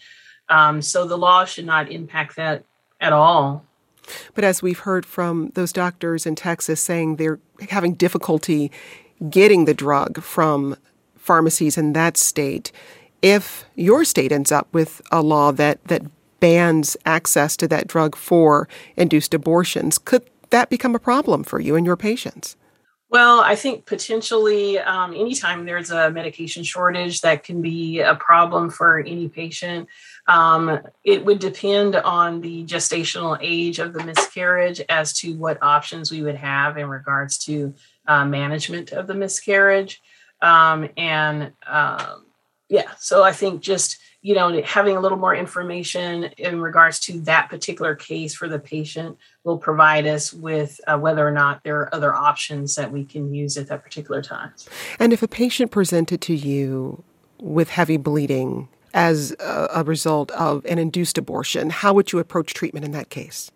Um, 0.49 0.83
so 0.83 1.07
the 1.07 1.17
law 1.17 1.45
should 1.45 1.67
not 1.67 1.91
impact 1.91 2.37
that 2.37 2.65
at 3.01 3.13
all. 3.13 3.65
But 4.35 4.45
as 4.45 4.63
we've 4.63 4.81
heard 4.81 5.07
from 5.07 5.51
those 5.55 5.73
doctors 5.73 6.27
in 6.27 6.35
Texas 6.35 6.81
saying 6.81 7.17
they're 7.17 7.41
having 7.69 7.95
difficulty 7.95 8.71
getting 9.29 9.65
the 9.65 9.75
drug 9.75 10.23
from 10.23 10.77
pharmacies 11.17 11.77
in 11.77 11.93
that 11.93 12.17
state, 12.17 12.73
if 13.23 13.65
your 13.75 14.05
state 14.05 14.33
ends 14.33 14.51
up 14.51 14.69
with 14.73 15.03
a 15.13 15.23
law 15.23 15.53
that, 15.53 15.85
that 15.85 16.03
bans 16.41 16.97
access 17.05 17.57
to 17.59 17.69
that 17.69 17.87
drug 17.87 18.17
for 18.17 18.69
induced 18.97 19.35
abortions, 19.35 19.99
could 19.99 20.23
that 20.51 20.71
become 20.71 20.95
a 20.95 20.99
problem 20.99 21.45
for 21.45 21.61
you 21.61 21.77
and 21.77 21.87
your 21.87 21.97
patients? 21.97 22.57
Well, 23.11 23.41
I 23.41 23.57
think 23.57 23.87
potentially 23.87 24.79
um, 24.79 25.15
anytime 25.15 25.65
there's 25.65 25.91
a 25.91 26.13
medication 26.13 26.63
shortage, 26.63 27.23
that 27.23 27.43
can 27.43 27.61
be 27.61 27.99
a 27.99 28.15
problem 28.15 28.71
for 28.71 29.01
any 29.01 29.29
patient. 29.29 29.89
Um, 30.29 30.79
it 31.03 31.25
would 31.25 31.41
depend 31.41 31.97
on 31.97 32.41
the 32.41 32.65
gestational 32.65 33.37
age 33.41 33.81
of 33.81 33.95
the 33.95 34.05
miscarriage 34.05 34.81
as 34.89 35.13
to 35.15 35.37
what 35.37 35.61
options 35.61 36.13
we 36.13 36.23
would 36.23 36.37
have 36.37 36.79
in 36.79 36.89
regards 36.89 37.39
to 37.47 37.75
uh, 38.07 38.25
management 38.25 38.93
of 38.93 39.09
the 39.09 39.15
miscarriage. 39.15 40.01
Um, 40.41 40.89
and 40.97 41.53
um, 41.67 42.27
yeah, 42.69 42.93
so 43.01 43.25
I 43.25 43.33
think 43.33 43.61
just 43.61 43.99
you 44.23 44.35
know 44.35 44.63
having 44.63 44.97
a 44.97 45.01
little 45.01 45.19
more 45.19 45.35
information 45.35 46.25
in 46.37 46.61
regards 46.61 47.01
to 47.01 47.21
that 47.21 47.49
particular 47.49 47.95
case 47.95 48.35
for 48.35 48.49
the 48.49 48.59
patient 48.59 49.17
will 49.45 49.59
provide 49.59 50.07
us 50.07 50.33
with 50.33 50.81
uh, 50.87 50.99
whether 50.99 51.27
or 51.27 51.31
not 51.31 51.63
there 51.65 51.79
are 51.81 51.95
other 51.95 52.15
options 52.15 52.75
that 52.75 52.93
we 52.93 53.05
can 53.05 53.33
use 53.33 53.57
at 53.57 53.69
that 53.69 53.83
particular 53.83 54.21
time. 54.21 54.53
And 54.99 55.13
if 55.13 55.23
a 55.23 55.29
patient 55.29 55.71
presented 55.71 56.21
to 56.23 56.35
you 56.35 57.03
with 57.39 57.71
heavy 57.71 57.97
bleeding 57.97 58.69
as 58.93 59.35
a, 59.41 59.69
a 59.77 59.85
result 59.85 60.31
of 60.33 60.65
an 60.67 60.79
induced 60.79 61.17
abortion, 61.17 61.71
how 61.71 61.95
would 61.95 62.13
you 62.13 62.19
approach 62.19 62.53
treatment 62.53 62.85
in 62.85 62.93
that 62.93 63.09
case? 63.09 63.51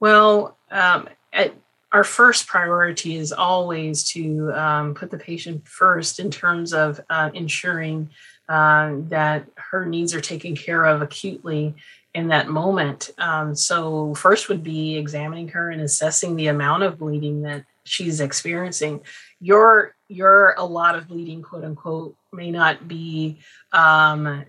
Well, 0.00 0.56
um, 0.70 1.08
at, 1.32 1.52
our 1.92 2.04
first 2.04 2.46
priority 2.46 3.16
is 3.16 3.32
always 3.32 4.04
to 4.10 4.52
um, 4.52 4.94
put 4.94 5.10
the 5.10 5.18
patient 5.18 5.66
first 5.66 6.20
in 6.20 6.30
terms 6.30 6.72
of 6.72 7.00
uh, 7.08 7.30
ensuring 7.32 8.10
uh, 8.48 8.94
that 9.08 9.46
her 9.56 9.84
needs 9.84 10.14
are 10.14 10.20
taken 10.20 10.56
care 10.56 10.84
of 10.84 11.02
acutely 11.02 11.74
in 12.14 12.28
that 12.28 12.48
moment. 12.48 13.10
Um, 13.18 13.54
so, 13.54 14.14
first 14.14 14.48
would 14.48 14.62
be 14.62 14.96
examining 14.96 15.48
her 15.48 15.70
and 15.70 15.82
assessing 15.82 16.36
the 16.36 16.48
amount 16.48 16.82
of 16.82 16.98
bleeding 16.98 17.42
that 17.42 17.64
she's 17.84 18.20
experiencing. 18.20 19.00
Your 19.40 19.94
your 20.08 20.54
a 20.56 20.64
lot 20.64 20.96
of 20.96 21.08
bleeding, 21.08 21.42
quote 21.42 21.64
unquote, 21.64 22.16
may 22.32 22.50
not 22.50 22.88
be 22.88 23.38
um, 23.72 24.44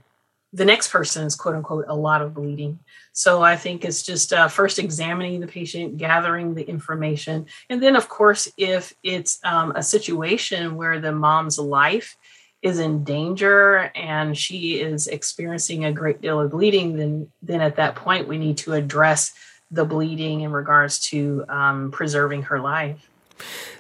the 0.54 0.66
next 0.66 0.92
person 0.92 1.26
is 1.26 1.36
quote 1.36 1.56
unquote 1.56 1.86
a 1.88 1.96
lot 1.96 2.22
of 2.22 2.34
bleeding. 2.34 2.80
So 3.12 3.44
I 3.44 3.56
think 3.56 3.86
it's 3.86 4.04
just 4.04 4.34
uh, 4.34 4.48
first 4.48 4.80
examining 4.80 5.40
the 5.42 5.48
patient, 5.48 5.98
gathering 5.98 6.56
the 6.56 6.68
information, 6.68 7.46
and 7.70 7.84
then 7.84 7.96
of 7.96 8.10
course 8.10 8.52
if 8.58 8.94
it's 9.04 9.40
um, 9.44 9.74
a 9.76 9.84
situation 9.84 10.76
where 10.76 11.00
the 11.00 11.12
mom's 11.12 11.60
life 11.60 12.18
is 12.62 12.80
in 12.80 13.04
danger 13.04 13.92
and 13.96 14.38
she 14.38 14.80
is 14.80 15.08
experiencing 15.08 15.86
a 15.86 15.94
great 15.94 16.22
deal 16.22 16.40
of 16.40 16.52
bleeding, 16.52 16.98
then 16.98 17.32
then 17.42 17.62
at 17.62 17.78
that 17.78 17.96
point 17.96 18.28
we 18.28 18.38
need 18.38 18.58
to 18.58 18.74
address 18.74 19.34
the 19.72 19.86
bleeding 19.86 20.42
in 20.42 20.52
regards 20.52 21.00
to 21.00 21.46
um, 21.48 21.92
preserving 21.92 22.44
her 22.44 22.60
life. 22.60 23.10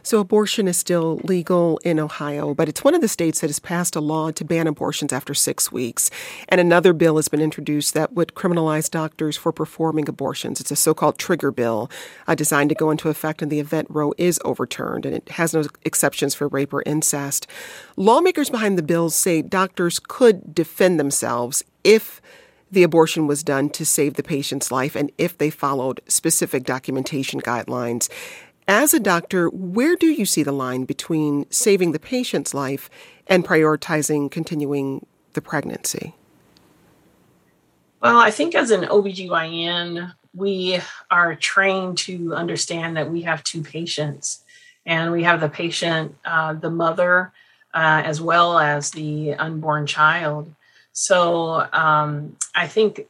So, 0.04 0.20
abortion 0.20 0.68
is 0.68 0.78
still 0.78 1.20
legal 1.24 1.78
in 1.84 2.00
Ohio, 2.00 2.54
but 2.54 2.70
it's 2.70 2.84
one 2.84 2.96
of 2.96 3.02
the 3.02 3.08
states 3.08 3.42
that 3.42 3.50
has 3.50 3.60
passed 3.60 3.96
a 3.96 4.02
law 4.02 4.32
to 4.32 4.46
ban 4.46 4.68
abortions 4.68 5.14
after 5.14 5.34
six 5.34 5.72
weeks. 5.72 6.10
And 6.48 6.62
another 6.62 6.94
bill 6.94 7.18
has 7.18 7.28
been 7.28 7.42
introduced 7.42 7.94
that 7.94 8.14
would 8.14 8.34
criminalize 8.36 8.90
doctors 8.90 9.38
for 9.38 9.52
performing 9.52 10.08
abortions. 10.08 10.60
It's 10.60 10.72
a 10.72 10.76
so 10.76 10.94
called 10.94 11.18
trigger 11.18 11.52
bill 11.52 11.90
uh, 12.28 12.36
designed 12.36 12.70
to 12.70 12.76
go 12.76 12.92
into 12.92 13.10
effect 13.10 13.42
in 13.42 13.50
the 13.50 13.60
event 13.60 13.88
Roe 13.90 14.14
is 14.18 14.40
overturned, 14.46 15.06
and 15.06 15.16
it 15.16 15.30
has 15.30 15.54
no 15.54 15.66
exceptions 15.84 16.34
for 16.34 16.48
rape 16.48 16.74
or 16.74 16.84
incest. 16.86 17.48
Lawmakers 17.96 18.50
behind 18.50 18.78
the 18.78 18.84
bill 18.84 19.10
say 19.10 19.42
doctors 19.42 20.00
could 20.00 20.54
defend 20.56 21.00
themselves 21.00 21.64
if 21.84 22.22
the 22.72 22.84
abortion 22.84 23.28
was 23.28 23.44
done 23.44 23.70
to 23.70 23.86
save 23.86 24.14
the 24.14 24.24
patient's 24.24 24.72
life 24.72 24.96
and 24.96 25.12
if 25.18 25.38
they 25.38 25.50
followed 25.50 26.02
specific 26.08 26.64
documentation 26.64 27.42
guidelines. 27.42 28.10
As 28.70 28.94
a 28.94 29.00
doctor, 29.00 29.50
where 29.50 29.96
do 29.96 30.06
you 30.06 30.28
see 30.28 30.44
the 30.44 30.52
line 30.52 30.86
between 30.86 31.50
saving 31.50 31.92
the 31.92 31.98
patient's 31.98 32.54
life 32.54 32.88
and 33.26 33.44
prioritizing 33.44 34.30
continuing 34.30 35.08
the 35.34 35.42
pregnancy? 35.42 36.14
Well, 38.00 38.20
I 38.20 38.30
think 38.30 38.54
as 38.54 38.70
an 38.70 38.82
OBGYN, 38.82 40.14
we 40.36 40.80
are 41.10 41.34
trained 41.34 41.98
to 41.98 42.36
understand 42.36 42.96
that 42.96 43.10
we 43.10 43.24
have 43.24 43.44
two 43.44 43.64
patients, 43.64 44.44
and 44.86 45.12
we 45.12 45.24
have 45.24 45.42
the 45.42 45.50
patient, 45.50 46.16
uh, 46.24 46.54
the 46.54 46.70
mother, 46.70 47.34
uh, 47.74 48.04
as 48.06 48.22
well 48.22 48.60
as 48.60 48.92
the 48.92 49.34
unborn 49.34 49.88
child. 49.88 50.54
So 50.94 51.68
um, 51.74 52.38
I 52.54 52.68
think 52.68 53.08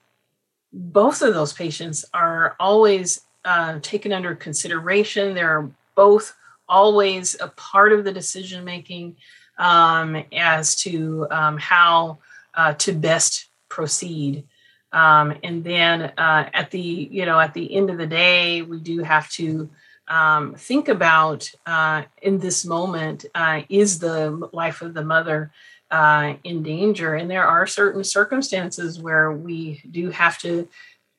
both 0.71 1.21
of 1.21 1.33
those 1.33 1.51
patients 1.51 2.05
are 2.13 2.55
always 2.61 3.19
uh, 3.45 3.79
taken 3.81 4.13
under 4.13 4.35
consideration. 4.35 5.33
They're 5.33 5.69
both 5.95 6.35
always 6.67 7.35
a 7.39 7.47
part 7.49 7.93
of 7.93 8.03
the 8.03 8.11
decision 8.11 8.63
making 8.63 9.15
um, 9.57 10.23
as 10.33 10.75
to 10.77 11.27
um, 11.31 11.57
how 11.57 12.19
uh, 12.53 12.73
to 12.73 12.93
best 12.93 13.47
proceed. 13.69 14.45
Um, 14.91 15.37
and 15.43 15.63
then 15.63 16.01
uh, 16.17 16.49
at 16.53 16.71
the 16.71 16.79
you 16.79 17.25
know 17.25 17.39
at 17.39 17.53
the 17.53 17.73
end 17.75 17.89
of 17.89 17.97
the 17.97 18.07
day, 18.07 18.61
we 18.61 18.79
do 18.79 19.03
have 19.03 19.29
to 19.31 19.69
um, 20.07 20.55
think 20.55 20.87
about 20.87 21.49
uh, 21.65 22.03
in 22.21 22.39
this 22.39 22.65
moment 22.65 23.25
uh, 23.35 23.61
is 23.69 23.99
the 23.99 24.49
life 24.51 24.81
of 24.81 24.93
the 24.93 25.03
mother 25.03 25.51
uh, 25.91 26.33
in 26.43 26.61
danger 26.61 27.15
and 27.15 27.29
there 27.29 27.47
are 27.47 27.65
certain 27.65 28.03
circumstances 28.03 28.99
where 28.99 29.31
we 29.31 29.81
do 29.89 30.11
have 30.11 30.37
to 30.37 30.67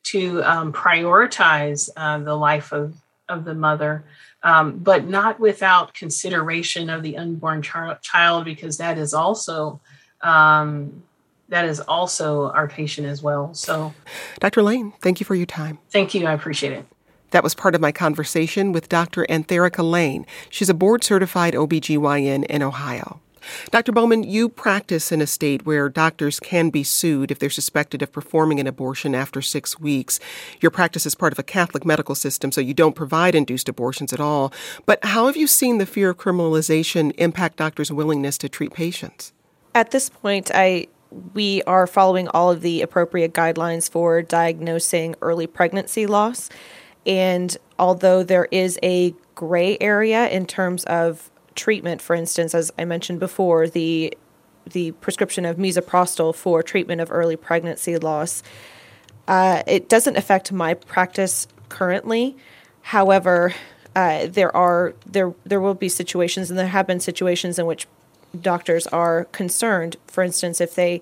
to 0.03 0.43
um, 0.43 0.73
prioritize 0.73 1.89
uh, 1.95 2.19
the 2.19 2.35
life 2.35 2.71
of 2.71 2.95
of 3.29 3.45
the 3.45 3.53
mother 3.53 4.03
um, 4.43 4.77
but 4.77 5.07
not 5.07 5.39
without 5.39 5.93
consideration 5.93 6.89
of 6.89 7.03
the 7.03 7.17
unborn 7.17 7.61
char- 7.61 7.97
child 8.01 8.43
because 8.43 8.77
that 8.77 8.97
is 8.97 9.13
also 9.13 9.79
um, 10.21 11.03
that 11.49 11.65
is 11.65 11.79
also 11.79 12.49
our 12.51 12.67
patient 12.67 13.07
as 13.07 13.23
well 13.23 13.53
so 13.53 13.93
dr 14.39 14.61
lane 14.61 14.93
thank 15.01 15.19
you 15.19 15.25
for 15.25 15.35
your 15.35 15.45
time 15.45 15.77
thank 15.89 16.13
you 16.13 16.25
i 16.25 16.33
appreciate 16.33 16.73
it 16.73 16.85
that 17.31 17.43
was 17.43 17.55
part 17.55 17.75
of 17.75 17.81
my 17.81 17.91
conversation 17.91 18.73
with 18.73 18.89
Dr. 18.89 19.25
Antherica 19.29 19.89
Lane. 19.89 20.25
She's 20.49 20.69
a 20.69 20.73
board 20.73 21.01
certified 21.01 21.53
OBGYN 21.53 22.43
in 22.45 22.61
Ohio. 22.61 23.21
Dr. 23.71 23.91
Bowman, 23.91 24.23
you 24.23 24.49
practice 24.49 25.11
in 25.11 25.21
a 25.21 25.27
state 25.27 25.65
where 25.65 25.89
doctors 25.89 26.39
can 26.39 26.69
be 26.69 26.83
sued 26.83 27.31
if 27.31 27.39
they're 27.39 27.49
suspected 27.49 28.01
of 28.01 28.11
performing 28.11 28.59
an 28.59 28.67
abortion 28.67 29.15
after 29.15 29.41
six 29.41 29.79
weeks. 29.79 30.19
Your 30.59 30.71
practice 30.71 31.05
is 31.05 31.15
part 31.15 31.33
of 31.33 31.39
a 31.39 31.43
Catholic 31.43 31.85
medical 31.85 32.15
system, 32.15 32.51
so 32.51 32.61
you 32.61 32.73
don't 32.73 32.95
provide 32.95 33.35
induced 33.35 33.69
abortions 33.69 34.13
at 34.13 34.19
all. 34.19 34.53
But 34.85 35.03
how 35.03 35.27
have 35.27 35.37
you 35.37 35.47
seen 35.47 35.77
the 35.77 35.85
fear 35.85 36.11
of 36.11 36.17
criminalization 36.17 37.13
impact 37.17 37.57
doctors' 37.57 37.91
willingness 37.91 38.37
to 38.39 38.49
treat 38.49 38.73
patients? 38.73 39.33
At 39.73 39.91
this 39.91 40.09
point, 40.09 40.51
I 40.53 40.87
we 41.33 41.61
are 41.63 41.87
following 41.87 42.27
all 42.29 42.51
of 42.51 42.61
the 42.61 42.81
appropriate 42.81 43.33
guidelines 43.33 43.89
for 43.89 44.21
diagnosing 44.21 45.15
early 45.21 45.45
pregnancy 45.45 46.07
loss. 46.07 46.49
And 47.05 47.57
although 47.77 48.23
there 48.23 48.47
is 48.51 48.79
a 48.81 49.13
gray 49.35 49.77
area 49.81 50.29
in 50.29 50.45
terms 50.45 50.83
of 50.85 51.29
treatment, 51.55 52.01
for 52.01 52.15
instance, 52.15 52.55
as 52.55 52.71
I 52.77 52.85
mentioned 52.85 53.19
before, 53.19 53.67
the 53.67 54.17
the 54.65 54.91
prescription 54.93 55.43
of 55.43 55.57
misoprostol 55.57 56.35
for 56.35 56.61
treatment 56.61 57.01
of 57.01 57.11
early 57.11 57.35
pregnancy 57.35 57.97
loss, 57.97 58.43
uh, 59.27 59.63
it 59.65 59.89
doesn't 59.89 60.17
affect 60.17 60.51
my 60.51 60.73
practice 60.75 61.47
currently. 61.67 62.37
However, 62.83 63.53
uh, 63.95 64.27
there 64.27 64.55
are 64.55 64.93
there 65.05 65.33
there 65.45 65.59
will 65.59 65.73
be 65.73 65.89
situations, 65.89 66.49
and 66.49 66.57
there 66.57 66.67
have 66.67 66.87
been 66.87 66.99
situations 66.99 67.59
in 67.59 67.65
which 67.65 67.87
doctors 68.39 68.87
are 68.87 69.25
concerned. 69.25 69.97
For 70.07 70.23
instance, 70.23 70.61
if 70.61 70.75
they 70.75 71.01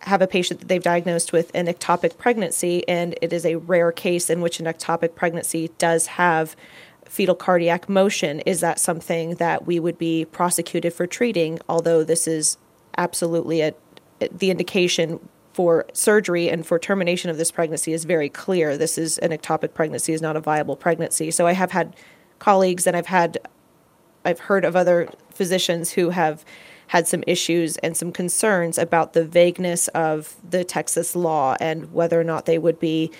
have 0.00 0.22
a 0.22 0.26
patient 0.26 0.60
that 0.60 0.68
they've 0.68 0.82
diagnosed 0.82 1.32
with 1.32 1.50
an 1.54 1.66
ectopic 1.66 2.18
pregnancy, 2.18 2.86
and 2.88 3.16
it 3.20 3.32
is 3.32 3.44
a 3.44 3.56
rare 3.56 3.90
case 3.90 4.30
in 4.30 4.40
which 4.40 4.60
an 4.60 4.66
ectopic 4.66 5.14
pregnancy 5.14 5.70
does 5.78 6.06
have 6.06 6.54
fetal 7.08 7.34
cardiac 7.34 7.88
motion. 7.88 8.40
Is 8.40 8.60
that 8.60 8.78
something 8.78 9.36
that 9.36 9.66
we 9.66 9.80
would 9.80 9.98
be 9.98 10.24
prosecuted 10.26 10.92
for 10.92 11.06
treating? 11.06 11.58
Although 11.68 12.04
this 12.04 12.28
is 12.28 12.58
absolutely 12.96 13.62
a, 13.62 13.74
the 14.30 14.50
indication 14.50 15.20
for 15.52 15.86
surgery 15.92 16.48
and 16.48 16.64
for 16.64 16.78
termination 16.78 17.30
of 17.30 17.36
this 17.36 17.50
pregnancy 17.50 17.92
is 17.92 18.04
very 18.04 18.28
clear. 18.28 18.76
This 18.76 18.96
is 18.96 19.18
an 19.18 19.30
ectopic 19.30 19.74
pregnancy, 19.74 20.12
is 20.12 20.22
not 20.22 20.36
a 20.36 20.40
viable 20.40 20.76
pregnancy. 20.76 21.30
So 21.32 21.46
I 21.46 21.52
have 21.52 21.72
had 21.72 21.96
colleagues, 22.38 22.86
and 22.86 22.96
I've 22.96 23.06
had, 23.06 23.38
I've 24.24 24.38
heard 24.40 24.64
of 24.64 24.76
other 24.76 25.08
physicians 25.30 25.92
who 25.92 26.10
have 26.10 26.44
had 26.88 27.08
some 27.08 27.24
issues 27.26 27.76
and 27.78 27.96
some 27.96 28.12
concerns 28.12 28.78
about 28.78 29.14
the 29.14 29.24
vagueness 29.24 29.88
of 29.88 30.36
the 30.48 30.64
Texas 30.64 31.16
law 31.16 31.56
and 31.60 31.92
whether 31.92 32.20
or 32.20 32.24
not 32.24 32.46
they 32.46 32.58
would 32.58 32.78
be 32.78 33.10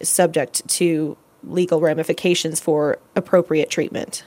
subject 0.00 0.66
to 0.68 1.16
legal 1.44 1.80
ramifications 1.80 2.60
for 2.60 2.98
appropriate 3.16 3.70
treatment. 3.70 4.24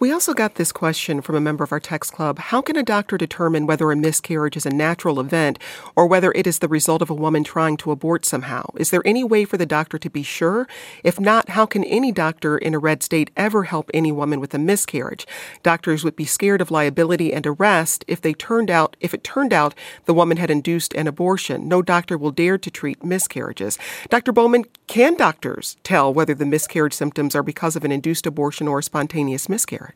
We 0.00 0.12
also 0.12 0.34
got 0.34 0.56
this 0.56 0.72
question 0.72 1.22
from 1.22 1.36
a 1.36 1.40
member 1.40 1.62
of 1.62 1.70
our 1.70 1.80
text 1.80 2.12
club. 2.12 2.38
How 2.38 2.60
can 2.60 2.76
a 2.76 2.82
doctor 2.82 3.16
determine 3.16 3.64
whether 3.66 3.90
a 3.90 3.96
miscarriage 3.96 4.56
is 4.56 4.66
a 4.66 4.70
natural 4.70 5.20
event 5.20 5.58
or 5.94 6.06
whether 6.06 6.32
it 6.32 6.46
is 6.46 6.58
the 6.58 6.68
result 6.68 7.00
of 7.00 7.10
a 7.10 7.14
woman 7.14 7.44
trying 7.44 7.76
to 7.78 7.92
abort 7.92 8.26
somehow? 8.26 8.70
Is 8.76 8.90
there 8.90 9.06
any 9.06 9.22
way 9.22 9.44
for 9.44 9.56
the 9.56 9.64
doctor 9.64 9.96
to 9.96 10.10
be 10.10 10.24
sure? 10.24 10.66
If 11.04 11.20
not, 11.20 11.50
how 11.50 11.64
can 11.64 11.84
any 11.84 12.10
doctor 12.10 12.58
in 12.58 12.74
a 12.74 12.78
red 12.78 13.02
state 13.04 13.30
ever 13.36 13.64
help 13.64 13.88
any 13.94 14.10
woman 14.10 14.40
with 14.40 14.52
a 14.52 14.58
miscarriage? 14.58 15.26
Doctors 15.62 16.02
would 16.02 16.16
be 16.16 16.24
scared 16.24 16.60
of 16.60 16.72
liability 16.72 17.32
and 17.32 17.46
arrest 17.46 18.04
if 18.08 18.20
they 18.20 18.34
turned 18.34 18.70
out 18.70 18.96
if 19.00 19.14
it 19.14 19.22
turned 19.22 19.52
out 19.52 19.74
the 20.06 20.14
woman 20.14 20.38
had 20.38 20.50
induced 20.50 20.92
an 20.94 21.06
abortion. 21.06 21.68
No 21.68 21.82
doctor 21.82 22.18
will 22.18 22.32
dare 22.32 22.58
to 22.58 22.70
treat 22.70 23.04
miscarriages. 23.04 23.78
Dr. 24.10 24.32
Bowman, 24.32 24.64
can 24.88 25.14
doctors 25.14 25.76
tell 25.82 26.12
whether 26.12 26.34
the 26.34 26.44
miscarriage 26.44 26.92
symptoms 26.92 27.34
are 27.34 27.42
because 27.44 27.76
of 27.76 27.84
an 27.84 27.92
induced 27.92 28.26
abortion 28.26 28.66
or 28.68 28.80
a 28.80 28.82
spontaneous 28.82 29.48
miscarriage? 29.48 29.93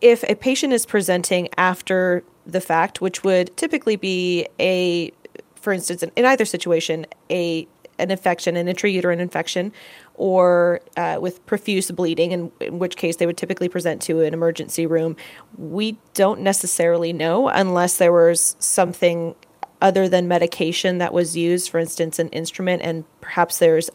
If 0.00 0.22
a 0.24 0.34
patient 0.34 0.72
is 0.72 0.86
presenting 0.86 1.48
after 1.56 2.24
the 2.46 2.60
fact, 2.60 3.00
which 3.00 3.24
would 3.24 3.56
typically 3.56 3.96
be 3.96 4.46
a, 4.58 5.12
for 5.54 5.72
instance, 5.72 6.02
in 6.02 6.24
either 6.24 6.44
situation, 6.44 7.06
a 7.30 7.66
an 7.98 8.12
infection, 8.12 8.56
an 8.56 8.68
intrauterine 8.68 9.18
infection, 9.18 9.72
or 10.14 10.80
uh, 10.96 11.18
with 11.20 11.44
profuse 11.46 11.90
bleeding, 11.90 12.30
in, 12.30 12.52
in 12.60 12.78
which 12.78 12.96
case 12.96 13.16
they 13.16 13.26
would 13.26 13.36
typically 13.36 13.68
present 13.68 14.00
to 14.02 14.20
an 14.20 14.32
emergency 14.32 14.86
room. 14.86 15.16
We 15.56 15.98
don't 16.14 16.40
necessarily 16.40 17.12
know 17.12 17.48
unless 17.48 17.98
there 17.98 18.12
was 18.12 18.54
something 18.60 19.34
other 19.80 20.08
than 20.08 20.28
medication 20.28 20.98
that 20.98 21.12
was 21.12 21.36
used, 21.36 21.70
for 21.70 21.78
instance, 21.78 22.18
an 22.18 22.28
instrument, 22.28 22.82
and 22.82 23.04
perhaps 23.20 23.58
there's 23.58 23.90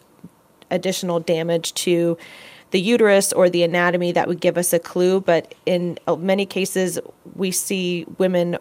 additional 0.69 1.19
damage 1.19 1.73
to 1.73 2.17
the 2.73 2.81
uterus 2.81 3.31
or 3.31 3.51
the 3.51 3.61
anatomy 3.61 4.11
that 4.11 4.27
would 4.27 4.41
give 4.41 4.57
us 4.57 4.73
a 4.73 4.79
clue. 4.79 5.21
But 5.21 5.53
in 5.67 5.99
uh, 6.07 6.15
many 6.15 6.45
cases, 6.47 6.99
we 7.35 7.51
see 7.51 8.05
women, 8.17 8.57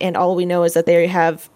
and 0.00 0.16
all 0.16 0.36
we 0.36 0.46
know 0.46 0.62
is 0.62 0.74
that 0.74 0.86
they 0.86 1.08
have 1.08 1.50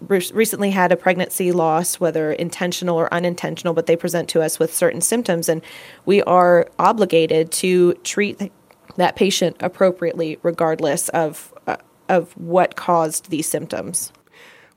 recently 0.00 0.70
had 0.70 0.90
a 0.90 0.96
pregnancy 0.96 1.52
loss, 1.52 2.00
whether 2.00 2.32
intentional 2.32 2.96
or 2.96 3.12
unintentional, 3.14 3.72
but 3.72 3.86
they 3.86 3.94
present 3.94 4.28
to 4.30 4.42
us 4.42 4.58
with 4.58 4.74
certain 4.74 5.00
symptoms, 5.00 5.48
and 5.48 5.62
we 6.06 6.22
are 6.24 6.68
obligated 6.80 7.52
to 7.52 7.94
treat 8.02 8.50
that 8.96 9.14
patient 9.14 9.56
appropriately, 9.60 10.38
regardless 10.42 11.08
of 11.10 11.54
uh, 11.68 11.76
of 12.08 12.32
what 12.36 12.74
caused 12.74 13.30
these 13.30 13.46
symptoms. 13.46 14.12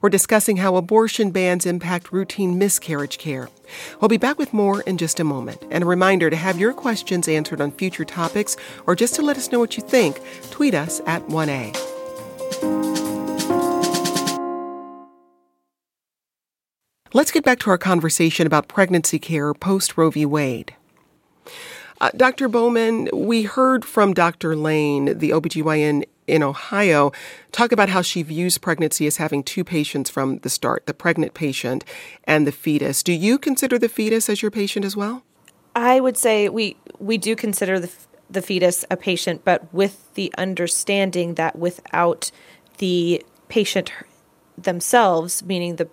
We're 0.02 0.10
discussing 0.10 0.58
how 0.58 0.76
abortion 0.76 1.30
bans 1.30 1.66
impact 1.66 2.12
routine 2.12 2.58
miscarriage 2.58 3.20
care. 3.20 3.50
We'll 4.00 4.10
be 4.10 4.18
back 4.18 4.40
with 4.40 4.52
more 4.52 4.82
in 4.82 4.98
just 4.98 5.20
a 5.20 5.24
moment. 5.24 5.64
And 5.70 5.84
a 5.84 5.88
reminder 5.88 6.30
to 6.30 6.36
have 6.36 6.60
your 6.60 6.74
questions 6.74 7.28
answered 7.28 7.62
on 7.62 7.72
future 7.72 8.04
topics 8.04 8.58
or 8.88 8.96
just 8.96 9.14
to 9.16 9.22
let 9.22 9.38
us 9.38 9.52
know 9.52 9.60
what 9.60 9.78
you 9.78 9.84
think, 9.84 10.20
tweet 10.50 10.74
us 10.74 11.02
at 11.06 11.22
1A. 11.28 11.78
Let's 17.14 17.32
get 17.32 17.44
back 17.44 17.60
to 17.60 17.70
our 17.70 17.78
conversation 17.78 18.48
about 18.48 18.68
pregnancy 18.68 19.20
care 19.20 19.54
post 19.54 19.98
Roe 19.98 20.10
v. 20.10 20.26
Wade. 20.26 20.76
Uh, 22.00 22.10
Dr. 22.18 22.48
Bowman, 22.48 23.10
we 23.14 23.44
heard 23.44 23.86
from 23.86 24.16
Dr. 24.16 24.56
Lane, 24.56 25.20
the 25.20 25.30
OBGYN 25.30 26.06
in 26.32 26.42
Ohio, 26.42 27.12
talk 27.52 27.74
about 27.74 27.90
how 27.90 28.02
she 28.02 28.24
views 28.24 28.58
pregnancy 28.58 29.06
as 29.06 29.18
having 29.18 29.44
two 29.44 29.66
patients 29.66 30.10
from 30.10 30.38
the 30.40 30.50
start 30.50 30.86
the 30.86 30.94
pregnant 30.94 31.34
patient 31.34 31.84
and 32.24 32.48
the 32.48 32.52
fetus. 32.52 33.04
Do 33.04 33.12
you 33.12 33.38
consider 33.38 33.78
the 33.78 33.90
fetus 33.90 34.30
as 34.30 34.42
your 34.42 34.50
patient 34.50 34.86
as 34.86 34.96
well? 34.96 35.24
I 35.76 36.00
would 36.00 36.18
say 36.18 36.48
we, 36.48 36.78
we 37.00 37.18
do 37.18 37.36
consider 37.36 37.80
the, 37.80 37.92
the 38.30 38.42
fetus 38.42 38.86
a 38.90 38.96
patient, 38.96 39.44
but 39.44 39.72
with 39.74 40.14
the 40.14 40.34
understanding 40.38 41.36
that 41.36 41.58
without 41.58 42.32
the 42.78 43.24
patient 43.50 43.92
themselves, 44.58 45.44
meaning 45.44 45.76
the 45.76 45.90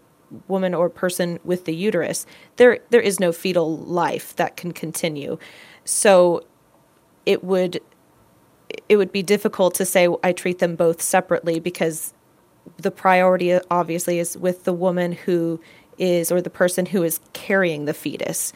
woman 0.46 0.72
or 0.72 0.88
person 0.88 1.40
with 1.42 1.64
the 1.64 1.74
uterus, 1.74 2.27
there 2.57 2.79
there 2.90 3.01
is 3.01 3.18
no 3.18 3.33
fetal 3.33 3.77
life 3.77 4.37
that 4.37 4.57
can 4.57 4.72
continue. 4.72 5.38
So 5.85 6.44
it 7.27 7.42
would 7.42 7.81
it 8.88 8.96
would 8.96 9.12
be 9.12 9.22
difficult 9.22 9.74
to 9.74 9.85
say 9.85 10.09
I 10.22 10.33
treat 10.33 10.59
them 10.59 10.76
both 10.76 11.00
separately 11.00 11.61
because 11.61 12.12
the 12.76 12.90
priority 12.90 13.59
obviously 13.70 14.18
is 14.18 14.37
with 14.37 14.64
the 14.64 14.72
woman 14.72 15.12
who 15.12 15.61
is 15.96 16.31
or 16.31 16.40
the 16.40 16.50
person 16.50 16.87
who 16.87 17.02
is 17.02 17.20
carrying 17.33 17.85
the 17.87 17.94
fetus. 17.94 18.52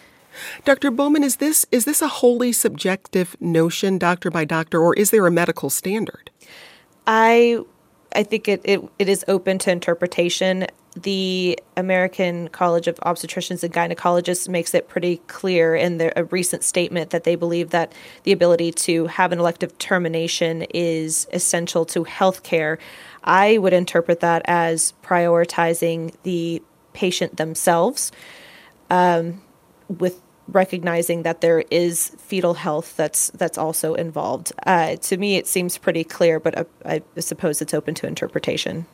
Dr. 0.65 0.91
Bowman, 0.91 1.23
is 1.23 1.37
this 1.37 1.67
is 1.71 1.85
this 1.85 2.01
a 2.01 2.09
wholly 2.09 2.53
subjective 2.53 3.37
notion, 3.41 3.99
doctor 3.99 4.31
by 4.31 4.45
doctor, 4.45 4.81
or 4.81 4.95
is 4.95 5.11
there 5.11 5.27
a 5.27 5.31
medical 5.31 5.69
standard? 5.69 6.31
I 7.07 7.59
I 8.15 8.23
think 8.23 8.49
it, 8.49 8.61
it, 8.65 8.81
it 8.99 9.09
is 9.09 9.25
open 9.29 9.59
to 9.61 9.71
interpretation 9.71 10.67
the 10.95 11.59
American 11.77 12.49
College 12.49 12.87
of 12.87 12.97
Obstetricians 13.01 13.63
and 13.65 13.73
Gynecologists 13.73 14.49
makes 14.49 14.75
it 14.75 14.89
pretty 14.89 15.19
clear 15.27 15.75
in 15.75 15.97
their, 15.97 16.13
a 16.17 16.25
recent 16.25 16.63
statement 16.63 17.11
that 17.11 17.25
they 17.25 17.35
believe 17.35 17.71
that 17.71 17.95
the 18.25 18.33
ability 18.33 18.73
to 18.73 19.07
have 19.07 19.33
an 19.33 19.39
elective 19.39 19.77
termination 19.79 20.63
is 20.75 21.27
essential 21.33 21.87
to 21.87 22.05
health 22.05 22.43
care. 22.43 22.79
I 23.25 23.59
would 23.59 23.73
interpret 23.73 24.21
that 24.21 24.43
as 24.45 24.93
prioritizing 25.03 26.15
the 26.25 26.63
patient 26.93 27.39
themselves 27.39 28.13
um, 28.91 29.41
with 29.89 30.21
recognizing 30.49 31.23
that 31.23 31.41
there 31.41 31.65
is 31.71 32.11
fetal 32.19 32.55
health 32.55 32.97
that's 32.97 33.31
that's 33.31 33.57
also 33.57 33.95
involved. 33.95 34.53
Uh, 34.67 34.97
to 34.97 35.17
me, 35.17 35.37
it 35.37 35.47
seems 35.47 35.79
pretty 35.79 36.05
clear, 36.05 36.39
but 36.39 36.59
uh, 36.59 36.65
I 36.85 37.03
suppose 37.19 37.63
it's 37.63 37.73
open 37.73 37.95
to 37.95 38.07
interpretation. 38.07 38.87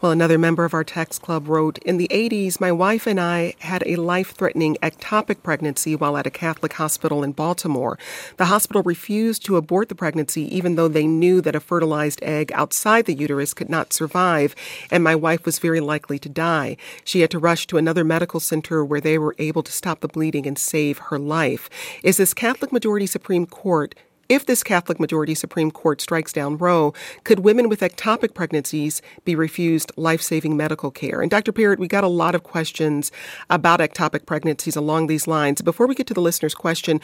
Well, 0.00 0.12
another 0.12 0.38
member 0.38 0.64
of 0.64 0.72
our 0.72 0.84
text 0.84 1.20
club 1.20 1.46
wrote 1.46 1.78
In 1.78 1.98
the 1.98 2.08
80s, 2.10 2.58
my 2.58 2.72
wife 2.72 3.06
and 3.06 3.20
I 3.20 3.54
had 3.58 3.82
a 3.84 3.96
life 3.96 4.30
threatening 4.30 4.78
ectopic 4.82 5.42
pregnancy 5.42 5.94
while 5.94 6.16
at 6.16 6.26
a 6.26 6.30
Catholic 6.30 6.72
hospital 6.72 7.22
in 7.22 7.32
Baltimore. 7.32 7.98
The 8.38 8.46
hospital 8.46 8.82
refused 8.82 9.44
to 9.44 9.56
abort 9.56 9.90
the 9.90 9.94
pregnancy, 9.94 10.42
even 10.56 10.76
though 10.76 10.88
they 10.88 11.06
knew 11.06 11.42
that 11.42 11.54
a 11.54 11.60
fertilized 11.60 12.22
egg 12.22 12.50
outside 12.54 13.04
the 13.04 13.14
uterus 13.14 13.52
could 13.52 13.68
not 13.68 13.92
survive, 13.92 14.54
and 14.90 15.04
my 15.04 15.14
wife 15.14 15.44
was 15.44 15.58
very 15.58 15.80
likely 15.80 16.18
to 16.18 16.28
die. 16.28 16.78
She 17.04 17.20
had 17.20 17.30
to 17.32 17.38
rush 17.38 17.66
to 17.66 17.76
another 17.76 18.04
medical 18.04 18.40
center 18.40 18.82
where 18.82 19.00
they 19.02 19.18
were 19.18 19.36
able 19.38 19.62
to 19.62 19.72
stop 19.72 20.00
the 20.00 20.08
bleeding 20.08 20.46
and 20.46 20.58
save 20.58 20.98
her 20.98 21.18
life. 21.18 21.68
Is 22.02 22.16
this 22.16 22.32
Catholic 22.32 22.72
majority 22.72 23.06
Supreme 23.06 23.44
Court 23.44 23.94
if 24.30 24.46
this 24.46 24.62
Catholic 24.62 25.00
majority 25.00 25.34
Supreme 25.34 25.72
Court 25.72 26.00
strikes 26.00 26.32
down 26.32 26.56
Roe, 26.56 26.94
could 27.24 27.40
women 27.40 27.68
with 27.68 27.80
ectopic 27.80 28.32
pregnancies 28.32 29.02
be 29.24 29.34
refused 29.34 29.90
life 29.96 30.22
saving 30.22 30.56
medical 30.56 30.92
care? 30.92 31.20
And 31.20 31.28
Dr. 31.30 31.50
Perritt, 31.50 31.80
we 31.80 31.88
got 31.88 32.04
a 32.04 32.08
lot 32.08 32.36
of 32.36 32.44
questions 32.44 33.10
about 33.50 33.80
ectopic 33.80 34.26
pregnancies 34.26 34.76
along 34.76 35.08
these 35.08 35.26
lines. 35.26 35.60
Before 35.62 35.88
we 35.88 35.96
get 35.96 36.06
to 36.06 36.14
the 36.14 36.22
listener's 36.22 36.54
question, 36.54 37.00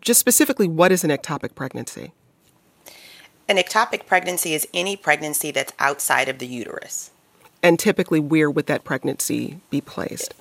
just 0.00 0.18
specifically, 0.18 0.66
what 0.66 0.90
is 0.90 1.04
an 1.04 1.10
ectopic 1.10 1.54
pregnancy? 1.54 2.12
An 3.48 3.56
ectopic 3.56 4.06
pregnancy 4.06 4.52
is 4.52 4.66
any 4.74 4.96
pregnancy 4.96 5.52
that's 5.52 5.72
outside 5.78 6.28
of 6.28 6.40
the 6.40 6.46
uterus. 6.46 7.12
And 7.62 7.78
typically, 7.78 8.18
where 8.18 8.50
would 8.50 8.66
that 8.66 8.82
pregnancy 8.82 9.60
be 9.70 9.80
placed? 9.80 10.34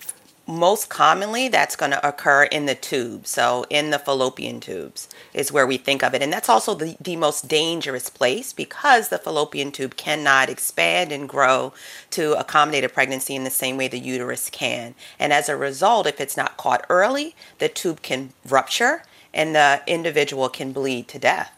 Most 0.45 0.89
commonly 0.89 1.47
that's 1.47 1.75
going 1.75 1.91
to 1.91 2.08
occur 2.08 2.43
in 2.43 2.65
the 2.65 2.75
tube 2.75 3.25
so 3.25 3.65
in 3.69 3.91
the 3.91 3.99
fallopian 3.99 4.60
tubes 4.60 5.08
is 5.34 5.51
where 5.51 5.65
we 5.65 5.77
think 5.77 6.03
of 6.03 6.13
it. 6.13 6.21
And 6.21 6.34
that's 6.34 6.49
also 6.49 6.75
the, 6.75 6.97
the 6.99 7.15
most 7.15 7.47
dangerous 7.47 8.10
place 8.10 8.51
because 8.51 9.08
the 9.08 9.17
fallopian 9.17 9.71
tube 9.71 9.95
cannot 9.95 10.49
expand 10.49 11.12
and 11.12 11.29
grow 11.29 11.73
to 12.12 12.38
accommodate 12.38 12.84
a 12.84 12.89
pregnancy 12.89 13.36
in 13.36 13.45
the 13.45 13.49
same 13.49 13.77
way 13.77 13.88
the 13.88 13.99
uterus 13.99 14.49
can. 14.49 14.95
And 15.17 15.32
as 15.32 15.47
a 15.47 15.56
result 15.56 16.08
if 16.08 16.19
it's 16.19 16.36
not 16.36 16.58
caught 16.58 16.86
early 16.89 17.36
the 17.60 17.69
tube 17.69 18.01
can 18.01 18.34
rupture 18.47 19.03
and 19.34 19.56
the 19.56 19.82
individual 19.88 20.49
can 20.49 20.73
bleed 20.73 21.08
to 21.10 21.19
death. 21.19 21.51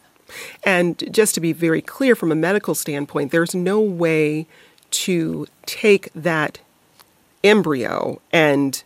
And 0.62 1.12
just 1.12 1.34
to 1.34 1.40
be 1.40 1.52
very 1.52 1.82
clear 1.82 2.14
from 2.14 2.30
a 2.30 2.36
medical 2.36 2.74
standpoint 2.76 3.32
there's 3.32 3.54
no 3.54 3.80
way 3.80 4.46
to 4.90 5.46
take 5.66 6.12
that 6.14 6.60
embryo 7.44 8.20
and 8.32 8.82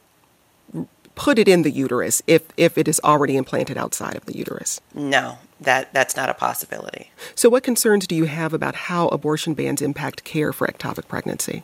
put 1.15 1.39
it 1.39 1.49
in 1.49 1.63
the 1.63 1.71
uterus 1.71 2.23
if 2.27 2.43
if 2.57 2.79
it 2.79 2.89
is 2.89 3.01
already 3.05 3.37
implanted 3.37 3.77
outside 3.77 4.17
of 4.17 4.25
the 4.27 4.37
uterus? 4.37 4.81
No, 4.95 5.39
that 5.61 5.93
that's 5.93 6.17
not 6.17 6.29
a 6.29 6.35
possibility. 6.35 7.11
So 7.35 7.49
what 7.49 7.63
concerns 7.63 8.07
do 8.07 8.15
you 8.15 8.25
have 8.25 8.55
about 8.55 8.75
how 8.75 9.09
abortion 9.09 9.55
bans 9.55 9.83
impact 9.83 10.25
care 10.25 10.53
for 10.53 10.67
ectopic 10.67 11.09
pregnancy? 11.09 11.63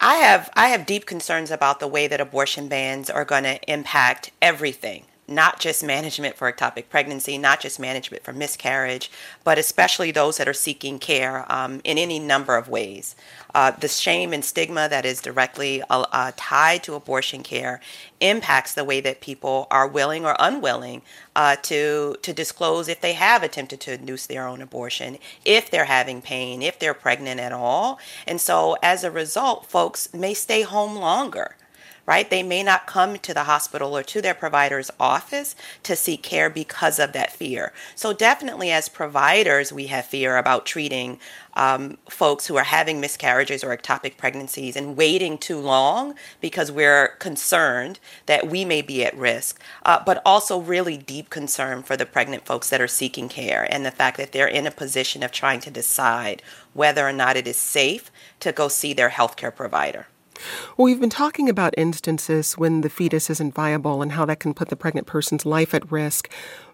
I 0.00 0.16
have 0.16 0.50
I 0.54 0.68
have 0.68 0.86
deep 0.86 1.06
concerns 1.06 1.50
about 1.50 1.80
the 1.80 1.88
way 1.88 2.06
that 2.08 2.20
abortion 2.20 2.68
bans 2.68 3.10
are 3.10 3.24
going 3.24 3.44
to 3.44 3.60
impact 3.70 4.30
everything 4.40 5.04
not 5.28 5.60
just 5.60 5.84
management 5.84 6.36
for 6.36 6.50
ectopic 6.50 6.88
pregnancy, 6.88 7.36
not 7.36 7.60
just 7.60 7.78
management 7.78 8.24
for 8.24 8.32
miscarriage, 8.32 9.10
but 9.44 9.58
especially 9.58 10.10
those 10.10 10.38
that 10.38 10.48
are 10.48 10.54
seeking 10.54 10.98
care 10.98 11.44
um, 11.52 11.80
in 11.84 11.98
any 11.98 12.18
number 12.18 12.56
of 12.56 12.68
ways. 12.68 13.14
Uh, 13.54 13.70
the 13.70 13.88
shame 13.88 14.32
and 14.32 14.44
stigma 14.44 14.88
that 14.88 15.04
is 15.04 15.20
directly 15.20 15.82
uh, 15.90 16.06
uh, 16.12 16.32
tied 16.36 16.82
to 16.82 16.94
abortion 16.94 17.42
care 17.42 17.80
impacts 18.20 18.74
the 18.74 18.84
way 18.84 19.00
that 19.00 19.20
people 19.20 19.66
are 19.70 19.86
willing 19.86 20.24
or 20.24 20.34
unwilling 20.38 21.02
uh, 21.36 21.56
to 21.62 22.16
to 22.22 22.32
disclose 22.32 22.88
if 22.88 23.00
they 23.00 23.12
have 23.12 23.42
attempted 23.42 23.80
to 23.80 23.94
induce 23.94 24.26
their 24.26 24.46
own 24.46 24.60
abortion, 24.60 25.18
if 25.44 25.70
they're 25.70 25.84
having 25.84 26.20
pain, 26.20 26.62
if 26.62 26.78
they're 26.78 26.94
pregnant 26.94 27.40
at 27.40 27.52
all, 27.52 27.98
and 28.26 28.40
so 28.40 28.76
as 28.82 29.04
a 29.04 29.10
result, 29.10 29.66
folks 29.66 30.12
may 30.12 30.34
stay 30.34 30.62
home 30.62 30.96
longer 30.96 31.56
right? 32.08 32.30
They 32.30 32.42
may 32.42 32.62
not 32.62 32.86
come 32.86 33.18
to 33.18 33.34
the 33.34 33.44
hospital 33.44 33.94
or 33.94 34.02
to 34.04 34.22
their 34.22 34.32
provider's 34.32 34.90
office 34.98 35.54
to 35.82 35.94
seek 35.94 36.22
care 36.22 36.48
because 36.48 36.98
of 36.98 37.12
that 37.12 37.30
fear. 37.30 37.70
So, 37.94 38.14
definitely, 38.14 38.70
as 38.70 38.88
providers, 38.88 39.74
we 39.74 39.88
have 39.88 40.06
fear 40.06 40.38
about 40.38 40.64
treating 40.64 41.20
um, 41.52 41.98
folks 42.08 42.46
who 42.46 42.56
are 42.56 42.64
having 42.64 42.98
miscarriages 42.98 43.62
or 43.62 43.76
ectopic 43.76 44.16
pregnancies 44.16 44.74
and 44.74 44.96
waiting 44.96 45.36
too 45.36 45.60
long 45.60 46.14
because 46.40 46.72
we're 46.72 47.08
concerned 47.18 48.00
that 48.24 48.48
we 48.48 48.64
may 48.64 48.80
be 48.80 49.04
at 49.04 49.14
risk, 49.14 49.60
uh, 49.84 50.02
but 50.02 50.22
also 50.24 50.58
really 50.58 50.96
deep 50.96 51.28
concern 51.28 51.82
for 51.82 51.94
the 51.94 52.06
pregnant 52.06 52.46
folks 52.46 52.70
that 52.70 52.80
are 52.80 52.88
seeking 52.88 53.28
care 53.28 53.68
and 53.70 53.84
the 53.84 53.90
fact 53.90 54.16
that 54.16 54.32
they're 54.32 54.48
in 54.48 54.66
a 54.66 54.70
position 54.70 55.22
of 55.22 55.30
trying 55.30 55.60
to 55.60 55.70
decide 55.70 56.42
whether 56.72 57.06
or 57.06 57.12
not 57.12 57.36
it 57.36 57.46
is 57.46 57.58
safe 57.58 58.10
to 58.40 58.50
go 58.50 58.66
see 58.68 58.94
their 58.94 59.10
healthcare 59.10 59.54
provider. 59.54 60.06
Well, 60.76 60.84
we've 60.84 61.00
been 61.00 61.10
talking 61.10 61.48
about 61.48 61.74
instances 61.76 62.54
when 62.54 62.82
the 62.82 62.90
fetus 62.90 63.30
isn't 63.30 63.54
viable 63.54 64.02
and 64.02 64.12
how 64.12 64.24
that 64.26 64.40
can 64.40 64.54
put 64.54 64.68
the 64.68 64.76
pregnant 64.76 65.06
person's 65.06 65.46
life 65.46 65.74
at 65.74 65.90
risk. 65.90 66.30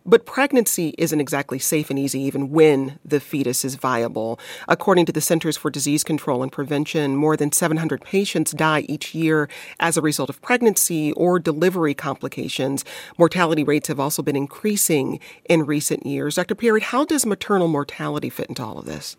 But 0.07 0.27
pregnancy 0.27 0.95
isn't 0.99 1.21
exactly 1.21 1.59
safe 1.59 1.89
and 1.89 1.99
easy 1.99 2.21
even 2.21 2.51
when 2.51 2.99
the 3.03 3.21
fetus 3.21 3.65
is 3.65 3.77
viable. 3.77 4.39
According 4.69 5.07
to 5.07 5.13
the 5.13 5.23
Centers 5.23 5.57
for 5.57 5.71
Disease 5.71 6.05
Control 6.05 6.43
and 6.43 6.53
Prevention, 6.53 7.17
more 7.17 7.39
than 7.39 7.53
700 7.53 8.03
patients 8.03 8.53
die 8.53 8.81
each 8.81 9.15
year 9.15 9.49
as 9.81 9.97
a 9.97 10.03
result 10.03 10.29
of 10.29 10.43
pregnancy 10.43 11.13
or 11.13 11.39
delivery 11.39 11.95
complications. 11.95 12.85
Mortality 13.17 13.65
rates 13.65 13.89
have 13.89 13.99
also 13.99 14.23
been 14.23 14.37
increasing 14.37 15.21
in 15.49 15.65
recent 15.65 16.05
years. 16.05 16.35
Dr. 16.35 16.55
Perritt, 16.55 16.85
how 16.85 17.07
does 17.07 17.25
maternal 17.25 17.69
mortality 17.69 18.29
fit 18.29 18.51
into 18.51 18.63
all 18.63 18.79
of 18.79 18.85
this? 18.85 19.17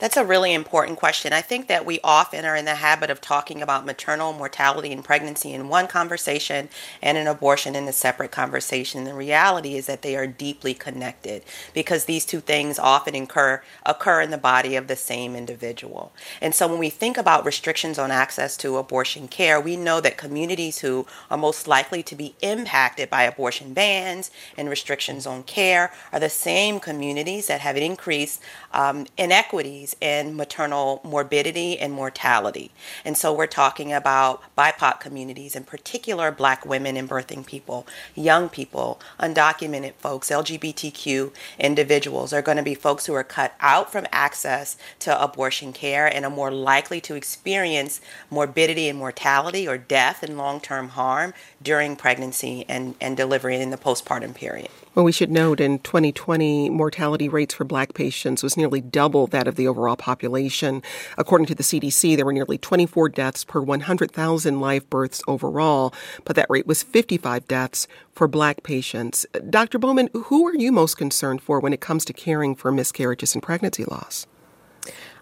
That's 0.00 0.16
a 0.16 0.24
really 0.24 0.54
important 0.54 0.98
question. 0.98 1.34
I 1.34 1.42
think 1.42 1.66
that 1.66 1.84
we 1.84 2.00
often 2.02 2.46
are 2.46 2.56
in 2.56 2.64
the 2.64 2.76
habit 2.76 3.10
of 3.10 3.20
talking 3.20 3.60
about 3.60 3.84
maternal 3.84 4.32
mortality 4.32 4.92
and 4.92 5.04
pregnancy 5.04 5.52
in 5.52 5.68
one 5.68 5.86
conversation 5.88 6.70
and 7.02 7.18
an 7.18 7.26
abortion 7.26 7.76
in 7.76 7.86
a 7.86 7.92
separate 7.92 8.30
conversation. 8.30 9.04
The 9.04 9.12
reality 9.12 9.76
is 9.76 9.84
that 9.86 10.00
they 10.00 10.16
are 10.16 10.26
deeply 10.26 10.72
connected 10.72 11.42
because 11.74 12.06
these 12.06 12.24
two 12.24 12.40
things 12.40 12.78
often 12.78 13.14
incur, 13.14 13.62
occur 13.84 14.22
in 14.22 14.30
the 14.30 14.38
body 14.38 14.74
of 14.74 14.86
the 14.86 14.96
same 14.96 15.36
individual. 15.36 16.14
And 16.40 16.54
so 16.54 16.66
when 16.66 16.78
we 16.78 16.88
think 16.88 17.18
about 17.18 17.44
restrictions 17.44 17.98
on 17.98 18.10
access 18.10 18.56
to 18.56 18.78
abortion 18.78 19.28
care, 19.28 19.60
we 19.60 19.76
know 19.76 20.00
that 20.00 20.16
communities 20.16 20.78
who 20.78 21.06
are 21.30 21.36
most 21.36 21.68
likely 21.68 22.02
to 22.04 22.16
be 22.16 22.34
impacted 22.40 23.10
by 23.10 23.24
abortion 23.24 23.74
bans 23.74 24.30
and 24.56 24.70
restrictions 24.70 25.26
on 25.26 25.42
care 25.42 25.92
are 26.10 26.20
the 26.20 26.30
same 26.30 26.80
communities 26.80 27.48
that 27.48 27.60
have 27.60 27.76
increased 27.76 28.40
um, 28.72 29.06
inequities 29.18 29.89
in 30.00 30.36
maternal 30.36 31.00
morbidity 31.04 31.78
and 31.78 31.92
mortality. 31.92 32.70
And 33.04 33.16
so 33.16 33.32
we're 33.32 33.46
talking 33.46 33.92
about 33.92 34.42
BIPOC 34.56 35.00
communities, 35.00 35.56
in 35.56 35.64
particular 35.64 36.30
black 36.30 36.66
women 36.66 36.96
and 36.96 37.08
birthing 37.08 37.44
people, 37.44 37.86
young 38.14 38.48
people, 38.48 39.00
undocumented 39.18 39.94
folks, 39.94 40.30
LGBTQ 40.30 41.32
individuals 41.58 42.32
are 42.32 42.42
going 42.42 42.56
to 42.56 42.62
be 42.62 42.74
folks 42.74 43.06
who 43.06 43.14
are 43.14 43.24
cut 43.24 43.54
out 43.60 43.90
from 43.92 44.06
access 44.12 44.76
to 45.00 45.22
abortion 45.22 45.72
care 45.72 46.06
and 46.06 46.24
are 46.24 46.30
more 46.30 46.50
likely 46.50 47.00
to 47.00 47.14
experience 47.14 48.00
morbidity 48.30 48.88
and 48.88 48.98
mortality 48.98 49.66
or 49.66 49.78
death 49.78 50.22
and 50.22 50.36
long 50.36 50.60
term 50.60 50.90
harm 50.90 51.34
during 51.62 51.96
pregnancy 51.96 52.64
and, 52.68 52.94
and 53.00 53.16
delivery 53.16 53.56
in 53.56 53.70
the 53.70 53.76
postpartum 53.76 54.34
period. 54.34 54.70
Well, 54.92 55.04
we 55.04 55.12
should 55.12 55.30
note 55.30 55.60
in 55.60 55.78
2020, 55.78 56.68
mortality 56.68 57.28
rates 57.28 57.54
for 57.54 57.62
black 57.62 57.94
patients 57.94 58.42
was 58.42 58.56
nearly 58.56 58.80
double 58.80 59.28
that 59.28 59.46
of 59.46 59.54
the 59.54 59.68
overall 59.68 59.94
population. 59.94 60.82
According 61.16 61.46
to 61.46 61.54
the 61.54 61.62
CDC, 61.62 62.16
there 62.16 62.26
were 62.26 62.32
nearly 62.32 62.58
24 62.58 63.08
deaths 63.10 63.44
per 63.44 63.60
100,000 63.60 64.60
live 64.60 64.90
births 64.90 65.22
overall, 65.28 65.94
but 66.24 66.34
that 66.34 66.50
rate 66.50 66.66
was 66.66 66.82
55 66.82 67.46
deaths 67.46 67.86
for 68.12 68.26
black 68.26 68.64
patients. 68.64 69.24
Dr. 69.48 69.78
Bowman, 69.78 70.10
who 70.12 70.44
are 70.48 70.56
you 70.56 70.72
most 70.72 70.96
concerned 70.96 71.40
for 71.40 71.60
when 71.60 71.72
it 71.72 71.80
comes 71.80 72.04
to 72.06 72.12
caring 72.12 72.56
for 72.56 72.72
miscarriages 72.72 73.34
and 73.34 73.42
pregnancy 73.44 73.84
loss? 73.84 74.26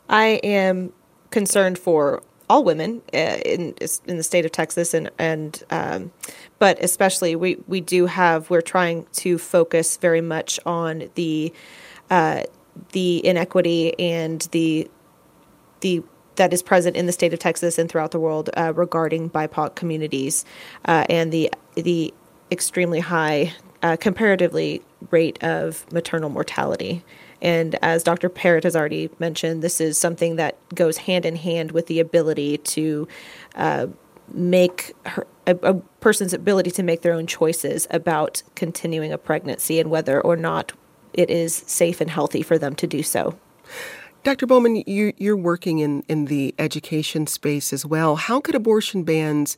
I 0.08 0.40
am 0.42 0.94
concerned 1.30 1.78
for 1.78 2.22
all 2.48 2.64
women 2.64 3.02
uh, 3.12 3.38
in 3.44 3.74
in 4.06 4.16
the 4.16 4.22
state 4.22 4.44
of 4.44 4.52
Texas 4.52 4.94
and 4.94 5.10
and 5.18 5.62
um, 5.70 6.12
but 6.58 6.82
especially 6.82 7.36
we 7.36 7.58
we 7.66 7.80
do 7.80 8.06
have 8.06 8.50
we're 8.50 8.60
trying 8.60 9.06
to 9.12 9.38
focus 9.38 9.96
very 9.96 10.20
much 10.20 10.58
on 10.66 11.10
the 11.14 11.52
uh, 12.10 12.42
the 12.92 13.24
inequity 13.26 13.98
and 13.98 14.48
the 14.52 14.90
the 15.80 16.02
that 16.36 16.52
is 16.52 16.62
present 16.62 16.96
in 16.96 17.06
the 17.06 17.12
state 17.12 17.32
of 17.32 17.38
Texas 17.38 17.78
and 17.78 17.90
throughout 17.90 18.12
the 18.12 18.20
world 18.20 18.48
uh, 18.56 18.72
regarding 18.74 19.28
BIPOC 19.28 19.74
communities 19.74 20.44
uh, 20.86 21.04
and 21.08 21.32
the 21.32 21.50
the 21.74 22.14
extremely 22.50 23.00
high 23.00 23.52
uh, 23.82 23.96
comparatively 23.96 24.82
rate 25.10 25.42
of 25.42 25.90
maternal 25.92 26.30
mortality. 26.30 27.04
And 27.40 27.76
as 27.82 28.02
Dr. 28.02 28.28
Perritt 28.28 28.64
has 28.64 28.74
already 28.74 29.10
mentioned, 29.18 29.62
this 29.62 29.80
is 29.80 29.96
something 29.96 30.36
that 30.36 30.56
goes 30.74 30.98
hand 30.98 31.24
in 31.24 31.36
hand 31.36 31.72
with 31.72 31.86
the 31.86 32.00
ability 32.00 32.58
to 32.58 33.06
uh, 33.54 33.86
make 34.32 34.94
her, 35.06 35.26
a, 35.46 35.54
a 35.62 35.74
person's 36.00 36.32
ability 36.32 36.70
to 36.72 36.82
make 36.82 37.02
their 37.02 37.12
own 37.12 37.26
choices 37.26 37.86
about 37.90 38.42
continuing 38.54 39.12
a 39.12 39.18
pregnancy 39.18 39.78
and 39.78 39.90
whether 39.90 40.20
or 40.20 40.36
not 40.36 40.72
it 41.14 41.30
is 41.30 41.54
safe 41.54 42.00
and 42.00 42.10
healthy 42.10 42.42
for 42.42 42.58
them 42.58 42.74
to 42.76 42.86
do 42.86 43.02
so. 43.02 43.38
Dr. 44.24 44.46
Bowman, 44.46 44.82
you, 44.86 45.12
you're 45.16 45.36
working 45.36 45.78
in, 45.78 46.02
in 46.08 46.26
the 46.26 46.54
education 46.58 47.26
space 47.26 47.72
as 47.72 47.86
well. 47.86 48.16
How 48.16 48.40
could 48.40 48.54
abortion 48.54 49.04
bans 49.04 49.56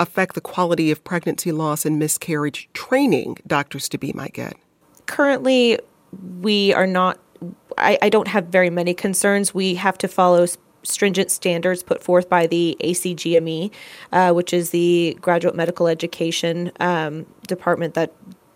affect 0.00 0.34
the 0.34 0.40
quality 0.40 0.90
of 0.90 1.04
pregnancy 1.04 1.52
loss 1.52 1.84
and 1.84 1.98
miscarriage 1.98 2.68
training 2.72 3.38
doctors 3.46 3.88
to 3.90 3.98
be 3.98 4.12
might 4.12 4.32
get? 4.32 4.54
Currently, 5.06 5.78
we 6.40 6.72
are 6.74 6.86
not, 6.86 7.18
I, 7.76 7.98
I 8.02 8.08
don't 8.08 8.28
have 8.28 8.46
very 8.46 8.70
many 8.70 8.94
concerns. 8.94 9.54
We 9.54 9.74
have 9.74 9.98
to 9.98 10.08
follow 10.08 10.46
stringent 10.82 11.30
standards 11.30 11.82
put 11.82 12.02
forth 12.02 12.28
by 12.28 12.46
the 12.46 12.76
ACGME, 12.80 13.70
uh, 14.12 14.32
which 14.32 14.52
is 14.52 14.70
the 14.70 15.16
graduate 15.20 15.54
medical 15.54 15.86
education 15.88 16.72
um, 16.80 17.26
department 17.46 17.94
that 17.94 18.14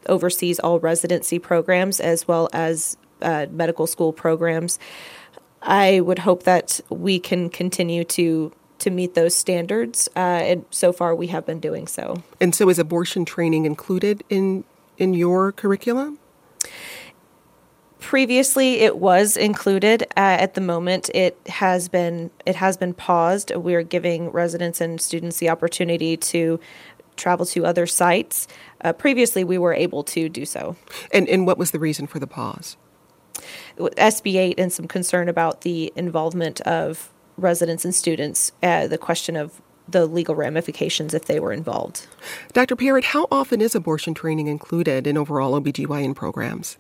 oversees 0.09 0.59
all 0.59 0.81
residency 0.81 1.39
programs 1.39 2.01
as 2.01 2.27
well 2.27 2.49
as 2.53 2.97
uh, 3.21 3.47
medical 3.51 3.87
school 3.87 4.13
programs. 4.13 4.79
I 5.61 6.01
would 6.01 6.21
hope 6.21 6.43
that 6.43 6.81
we 6.89 7.19
can 7.19 7.49
continue 7.49 8.05
to 8.05 8.53
to 8.79 8.91
meet 8.91 9.15
those 9.15 9.33
standards, 9.33 10.09
uh, 10.17 10.19
and 10.19 10.65
so 10.71 10.93
far 10.93 11.15
we 11.15 11.29
have 11.29 11.47
been 11.47 11.61
doing 11.61 11.87
so. 11.87 12.21
And 12.41 12.53
so, 12.53 12.69
is 12.69 12.81
abortion 12.81 13.25
training 13.25 13.65
included 13.65 14.25
in 14.29 14.65
in 14.99 15.15
your 15.15 15.53
curriculum? 15.53 16.19
Previously, 18.03 18.81
it 18.81 18.99
was 18.99 19.37
included. 19.37 20.03
Uh, 20.17 20.37
at 20.41 20.55
the 20.55 20.61
moment, 20.61 21.09
it 21.15 21.39
has 21.47 21.89
been 21.89 22.31
it 22.45 22.57
has 22.57 22.77
been 22.77 22.93
paused. 22.93 23.55
We're 23.55 23.85
giving 23.85 24.31
residents 24.31 24.81
and 24.81 25.01
students 25.01 25.39
the 25.39 25.49
opportunity 25.49 26.17
to 26.17 26.59
travel 27.17 27.47
to 27.47 27.65
other 27.65 27.87
sites. 27.87 28.49
Uh, 28.81 28.93
previously, 28.93 29.45
we 29.45 29.57
were 29.57 29.73
able 29.73 30.03
to 30.03 30.29
do 30.29 30.45
so. 30.45 30.77
And 31.13 31.29
and 31.29 31.47
what 31.47 31.59
was 31.59 31.71
the 31.71 31.79
reason 31.79 32.09
for 32.09 32.19
the 32.19 32.27
pause? 32.27 32.77
SB 33.79 34.35
8 34.35 34.59
and 34.59 34.73
some 34.73 34.89
concern 34.89 35.29
about 35.29 35.61
the 35.63 35.93
involvement 35.97 36.61
of 36.63 37.13
residents 37.37 37.85
and 37.85 37.95
students, 37.95 38.53
uh, 38.63 38.87
the 38.89 38.99
question 38.99 39.37
of 39.37 39.63
the 39.89 40.07
legal 40.07 40.35
ramifications 40.35 41.15
if 41.15 41.27
they 41.27 41.41
were 41.41 41.53
involved. 41.53 42.07
Dr. 42.53 42.77
Perritt, 42.77 43.05
how 43.07 43.27
often 43.31 43.61
is 43.61 43.75
abortion 43.75 44.15
training 44.15 44.49
included 44.49 45.07
in 45.07 45.17
overall 45.17 45.61
OBGYN 45.61 46.15
programs? 46.15 46.79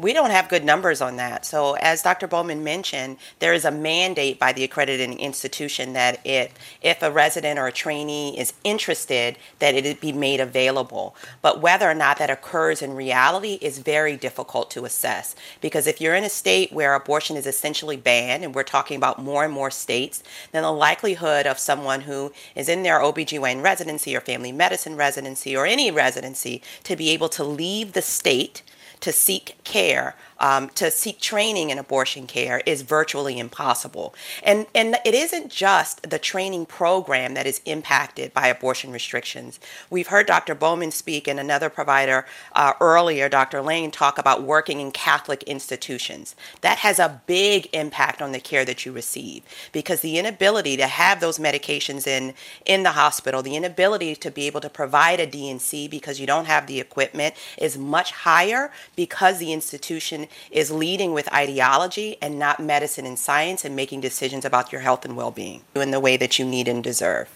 We 0.00 0.14
don't 0.14 0.30
have 0.30 0.48
good 0.48 0.64
numbers 0.64 1.02
on 1.02 1.16
that. 1.16 1.44
So, 1.44 1.74
as 1.74 2.02
Dr. 2.02 2.26
Bowman 2.26 2.64
mentioned, 2.64 3.18
there 3.38 3.52
is 3.52 3.66
a 3.66 3.70
mandate 3.70 4.38
by 4.38 4.52
the 4.52 4.64
accrediting 4.64 5.18
institution 5.20 5.92
that 5.92 6.20
if 6.24 6.54
if 6.80 7.02
a 7.02 7.10
resident 7.10 7.58
or 7.58 7.66
a 7.66 7.72
trainee 7.72 8.38
is 8.38 8.54
interested, 8.64 9.36
that 9.58 9.74
it 9.74 10.00
be 10.00 10.12
made 10.12 10.40
available. 10.40 11.14
But 11.42 11.60
whether 11.60 11.90
or 11.90 11.94
not 11.94 12.16
that 12.18 12.30
occurs 12.30 12.80
in 12.80 12.94
reality 12.94 13.58
is 13.60 13.78
very 13.78 14.16
difficult 14.16 14.70
to 14.70 14.86
assess 14.86 15.36
because 15.60 15.86
if 15.86 16.00
you're 16.00 16.14
in 16.14 16.24
a 16.24 16.30
state 16.30 16.72
where 16.72 16.94
abortion 16.94 17.36
is 17.36 17.46
essentially 17.46 17.96
banned, 17.98 18.42
and 18.42 18.54
we're 18.54 18.62
talking 18.62 18.96
about 18.96 19.22
more 19.22 19.44
and 19.44 19.52
more 19.52 19.70
states, 19.70 20.22
then 20.52 20.62
the 20.62 20.72
likelihood 20.72 21.46
of 21.46 21.58
someone 21.58 22.02
who 22.02 22.32
is 22.54 22.68
in 22.68 22.82
their 22.84 23.00
OBGYN 23.00 23.62
residency 23.62 24.16
or 24.16 24.20
family 24.20 24.52
medicine 24.52 24.96
residency 24.96 25.54
or 25.54 25.66
any 25.66 25.90
residency 25.90 26.62
to 26.84 26.96
be 26.96 27.10
able 27.10 27.28
to 27.28 27.44
leave 27.44 27.92
the 27.92 28.02
state 28.02 28.62
to 29.00 29.12
seek 29.12 29.58
care 29.64 30.14
um, 30.40 30.70
to 30.70 30.90
seek 30.90 31.20
training 31.20 31.70
in 31.70 31.78
abortion 31.78 32.26
care 32.26 32.62
is 32.66 32.82
virtually 32.82 33.38
impossible. 33.38 34.14
And, 34.42 34.66
and 34.74 34.96
it 35.04 35.14
isn't 35.14 35.50
just 35.50 36.08
the 36.08 36.18
training 36.18 36.66
program 36.66 37.34
that 37.34 37.46
is 37.46 37.60
impacted 37.66 38.32
by 38.32 38.48
abortion 38.48 38.90
restrictions. 38.90 39.60
We've 39.90 40.08
heard 40.08 40.26
Dr. 40.26 40.54
Bowman 40.54 40.90
speak 40.90 41.28
and 41.28 41.38
another 41.38 41.68
provider 41.68 42.26
uh, 42.54 42.72
earlier, 42.80 43.28
Dr. 43.28 43.60
Lane, 43.60 43.90
talk 43.90 44.18
about 44.18 44.42
working 44.42 44.80
in 44.80 44.90
Catholic 44.90 45.42
institutions. 45.44 46.34
That 46.62 46.78
has 46.78 46.98
a 46.98 47.20
big 47.26 47.68
impact 47.72 48.22
on 48.22 48.32
the 48.32 48.40
care 48.40 48.64
that 48.64 48.86
you 48.86 48.92
receive 48.92 49.42
because 49.72 50.00
the 50.00 50.18
inability 50.18 50.76
to 50.78 50.86
have 50.86 51.20
those 51.20 51.38
medications 51.38 52.06
in, 52.06 52.34
in 52.64 52.82
the 52.82 52.92
hospital, 52.92 53.42
the 53.42 53.56
inability 53.56 54.16
to 54.16 54.30
be 54.30 54.46
able 54.46 54.60
to 54.62 54.70
provide 54.70 55.20
a 55.20 55.26
D&C 55.26 55.86
because 55.88 56.18
you 56.18 56.26
don't 56.26 56.46
have 56.46 56.66
the 56.66 56.80
equipment 56.80 57.34
is 57.58 57.76
much 57.76 58.12
higher 58.12 58.72
because 58.96 59.38
the 59.38 59.52
institution 59.52 60.26
is 60.50 60.70
leading 60.70 61.12
with 61.12 61.32
ideology 61.32 62.16
and 62.20 62.38
not 62.38 62.60
medicine 62.60 63.06
and 63.06 63.18
science 63.18 63.64
and 63.64 63.74
making 63.76 64.00
decisions 64.00 64.44
about 64.44 64.72
your 64.72 64.80
health 64.80 65.04
and 65.04 65.16
well 65.16 65.30
being 65.30 65.62
in 65.74 65.90
the 65.90 66.00
way 66.00 66.16
that 66.16 66.38
you 66.38 66.44
need 66.44 66.68
and 66.68 66.82
deserve. 66.82 67.28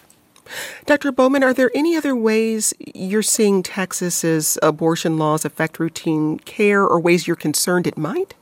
Dr. 0.85 1.11
Bowman, 1.11 1.43
are 1.43 1.55
there 1.55 1.71
any 1.75 1.97
other 1.97 2.15
ways 2.15 2.75
you're 2.95 3.23
seeing 3.23 3.63
Texas's 3.63 4.59
abortion 4.63 5.17
laws 5.17 5.45
affect 5.45 5.79
routine 5.79 6.39
care 6.39 6.83
or 6.83 7.01
ways 7.01 7.27
you're 7.27 7.37
concerned 7.37 7.87
it 7.87 7.97
might? 7.97 8.35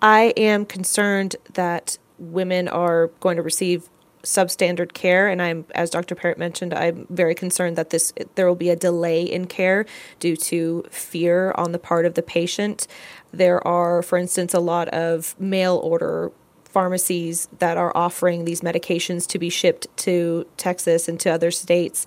I 0.00 0.32
am 0.36 0.64
concerned 0.64 1.36
that 1.52 1.98
women 2.18 2.68
are 2.68 3.08
going 3.20 3.36
to 3.36 3.42
receive 3.42 3.88
substandard 4.22 4.92
care 4.92 5.28
and 5.28 5.42
I'm 5.42 5.64
as 5.74 5.90
Dr. 5.90 6.14
Perritt 6.14 6.38
mentioned 6.38 6.72
I'm 6.72 7.06
very 7.10 7.34
concerned 7.34 7.76
that 7.76 7.90
this 7.90 8.12
there 8.34 8.46
will 8.46 8.54
be 8.54 8.70
a 8.70 8.76
delay 8.76 9.22
in 9.22 9.46
care 9.46 9.84
due 10.20 10.36
to 10.36 10.84
fear 10.90 11.52
on 11.56 11.72
the 11.72 11.78
part 11.78 12.06
of 12.06 12.14
the 12.14 12.22
patient. 12.22 12.86
There 13.32 13.66
are 13.66 14.02
for 14.02 14.18
instance 14.18 14.54
a 14.54 14.60
lot 14.60 14.88
of 14.88 15.38
mail 15.40 15.76
order 15.76 16.30
pharmacies 16.64 17.48
that 17.58 17.76
are 17.76 17.92
offering 17.94 18.44
these 18.44 18.62
medications 18.62 19.26
to 19.28 19.38
be 19.38 19.50
shipped 19.50 19.86
to 19.98 20.46
Texas 20.56 21.08
and 21.08 21.20
to 21.20 21.30
other 21.30 21.50
states 21.50 22.06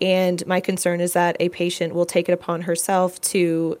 and 0.00 0.44
my 0.46 0.60
concern 0.60 1.00
is 1.00 1.12
that 1.12 1.36
a 1.40 1.48
patient 1.50 1.94
will 1.94 2.06
take 2.06 2.28
it 2.28 2.32
upon 2.32 2.62
herself 2.62 3.20
to 3.20 3.78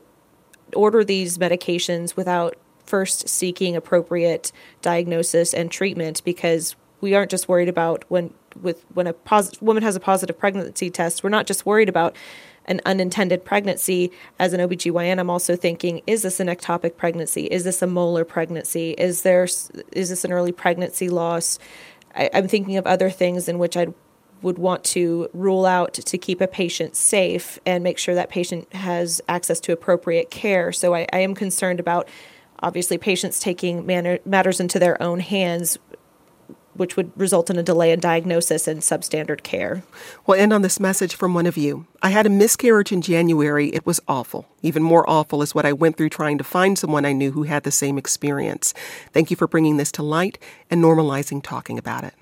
order 0.74 1.02
these 1.02 1.38
medications 1.38 2.16
without 2.16 2.56
first 2.84 3.28
seeking 3.28 3.76
appropriate 3.76 4.52
diagnosis 4.82 5.54
and 5.54 5.70
treatment 5.70 6.22
because 6.24 6.74
we 7.00 7.14
aren't 7.14 7.30
just 7.30 7.48
worried 7.48 7.68
about 7.68 8.04
when 8.08 8.32
with 8.60 8.84
when 8.94 9.06
a 9.06 9.12
pos- 9.12 9.60
woman 9.60 9.82
has 9.82 9.96
a 9.96 10.00
positive 10.00 10.38
pregnancy 10.38 10.90
test. 10.90 11.22
We're 11.22 11.30
not 11.30 11.46
just 11.46 11.66
worried 11.66 11.88
about 11.88 12.16
an 12.66 12.80
unintended 12.84 13.44
pregnancy 13.44 14.10
as 14.38 14.52
an 14.52 14.60
OBGYN. 14.60 15.18
I'm 15.18 15.30
also 15.30 15.56
thinking, 15.56 16.02
is 16.06 16.22
this 16.22 16.40
an 16.40 16.48
ectopic 16.48 16.96
pregnancy? 16.96 17.46
Is 17.46 17.64
this 17.64 17.82
a 17.82 17.86
molar 17.86 18.24
pregnancy? 18.24 18.92
Is 18.92 19.22
there 19.22 19.44
is 19.44 20.08
this 20.10 20.24
an 20.24 20.32
early 20.32 20.52
pregnancy 20.52 21.08
loss? 21.08 21.58
I, 22.14 22.30
I'm 22.34 22.48
thinking 22.48 22.76
of 22.76 22.86
other 22.86 23.10
things 23.10 23.48
in 23.48 23.58
which 23.58 23.76
I 23.76 23.88
would 24.42 24.58
want 24.58 24.84
to 24.84 25.28
rule 25.34 25.66
out 25.66 25.94
to 25.94 26.18
keep 26.18 26.40
a 26.40 26.46
patient 26.46 26.96
safe 26.96 27.58
and 27.66 27.84
make 27.84 27.98
sure 27.98 28.14
that 28.14 28.30
patient 28.30 28.72
has 28.72 29.20
access 29.28 29.60
to 29.60 29.72
appropriate 29.72 30.30
care. 30.30 30.72
So 30.72 30.94
I, 30.94 31.06
I 31.12 31.18
am 31.18 31.34
concerned 31.34 31.78
about 31.78 32.08
obviously 32.62 32.98
patients 32.98 33.38
taking 33.38 33.84
manner, 33.84 34.18
matters 34.24 34.60
into 34.60 34.78
their 34.78 35.00
own 35.02 35.20
hands 35.20 35.78
which 36.80 36.96
would 36.96 37.12
result 37.14 37.50
in 37.50 37.58
a 37.58 37.62
delay 37.62 37.92
in 37.92 38.00
diagnosis 38.00 38.66
and 38.66 38.80
substandard 38.80 39.42
care. 39.42 39.82
We'll 40.26 40.40
end 40.40 40.52
on 40.52 40.62
this 40.62 40.80
message 40.80 41.14
from 41.14 41.34
one 41.34 41.44
of 41.44 41.58
you. 41.58 41.86
I 42.00 42.08
had 42.08 42.24
a 42.24 42.30
miscarriage 42.30 42.90
in 42.90 43.02
January. 43.02 43.68
It 43.68 43.84
was 43.84 44.00
awful. 44.08 44.48
Even 44.62 44.82
more 44.82 45.08
awful 45.08 45.42
is 45.42 45.54
what 45.54 45.66
I 45.66 45.74
went 45.74 45.98
through 45.98 46.08
trying 46.08 46.38
to 46.38 46.44
find 46.44 46.78
someone 46.78 47.04
I 47.04 47.12
knew 47.12 47.32
who 47.32 47.42
had 47.42 47.64
the 47.64 47.70
same 47.70 47.98
experience. 47.98 48.72
Thank 49.12 49.30
you 49.30 49.36
for 49.36 49.46
bringing 49.46 49.76
this 49.76 49.92
to 49.92 50.02
light 50.02 50.38
and 50.70 50.82
normalizing 50.82 51.42
talking 51.42 51.76
about 51.76 52.02
it. 52.02 52.14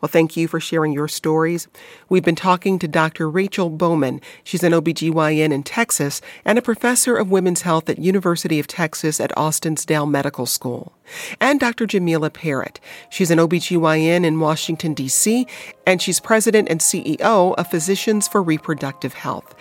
Well, 0.00 0.08
thank 0.08 0.36
you 0.36 0.46
for 0.46 0.60
sharing 0.60 0.92
your 0.92 1.08
stories. 1.08 1.68
We've 2.08 2.24
been 2.24 2.36
talking 2.36 2.78
to 2.78 2.88
Dr. 2.88 3.30
Rachel 3.30 3.70
Bowman. 3.70 4.20
She's 4.44 4.62
an 4.62 4.72
OBGYN 4.72 5.52
in 5.52 5.62
Texas 5.62 6.20
and 6.44 6.58
a 6.58 6.62
professor 6.62 7.16
of 7.16 7.30
women's 7.30 7.62
health 7.62 7.88
at 7.88 7.98
University 7.98 8.60
of 8.60 8.66
Texas 8.66 9.20
at 9.20 9.36
Austin's 9.36 9.84
Dell 9.84 10.06
Medical 10.06 10.46
School. 10.46 10.92
And 11.40 11.58
Dr. 11.58 11.86
Jamila 11.86 12.30
Perritt. 12.30 12.78
She's 13.10 13.30
an 13.30 13.38
OBGYN 13.38 14.24
in 14.24 14.40
Washington, 14.40 14.94
D.C., 14.94 15.46
and 15.86 16.02
she's 16.02 16.20
president 16.20 16.68
and 16.68 16.80
CEO 16.80 17.54
of 17.56 17.70
Physicians 17.70 18.28
for 18.28 18.42
Reproductive 18.42 19.14
Health. 19.14 19.54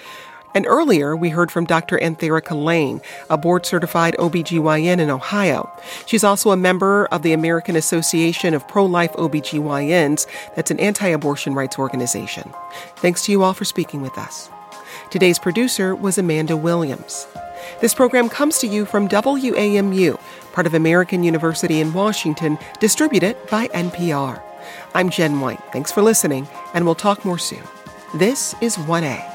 And 0.55 0.65
earlier, 0.67 1.17
we 1.17 1.29
heard 1.29 1.51
from 1.51 1.65
Dr. 1.65 1.99
Antherica 1.99 2.55
Lane, 2.55 3.01
a 3.29 3.37
board 3.37 3.65
certified 3.65 4.15
OBGYN 4.17 4.99
in 4.99 5.09
Ohio. 5.09 5.69
She's 6.05 6.23
also 6.23 6.51
a 6.51 6.57
member 6.57 7.07
of 7.07 7.23
the 7.23 7.33
American 7.33 7.75
Association 7.75 8.53
of 8.53 8.65
Pro 8.69 8.85
Life 8.85 9.11
OBGYNs, 9.13 10.25
that's 10.55 10.71
an 10.71 10.79
anti 10.79 11.09
abortion 11.09 11.53
rights 11.53 11.77
organization. 11.77 12.53
Thanks 12.95 13.25
to 13.25 13.33
you 13.33 13.43
all 13.43 13.53
for 13.53 13.65
speaking 13.65 14.01
with 14.01 14.17
us. 14.17 14.49
Today's 15.09 15.37
producer 15.37 15.93
was 15.93 16.17
Amanda 16.17 16.55
Williams. 16.55 17.27
This 17.81 17.93
program 17.93 18.29
comes 18.29 18.57
to 18.59 18.67
you 18.67 18.85
from 18.85 19.09
WAMU, 19.09 20.17
part 20.53 20.67
of 20.67 20.73
American 20.73 21.23
University 21.23 21.81
in 21.81 21.91
Washington, 21.91 22.57
distributed 22.79 23.35
by 23.51 23.67
NPR. 23.67 24.41
I'm 24.93 25.09
Jen 25.09 25.41
White. 25.41 25.59
Thanks 25.73 25.91
for 25.91 26.01
listening, 26.01 26.47
and 26.73 26.85
we'll 26.85 26.95
talk 26.95 27.25
more 27.25 27.37
soon. 27.37 27.63
This 28.13 28.55
is 28.61 28.77
1A. 28.77 29.34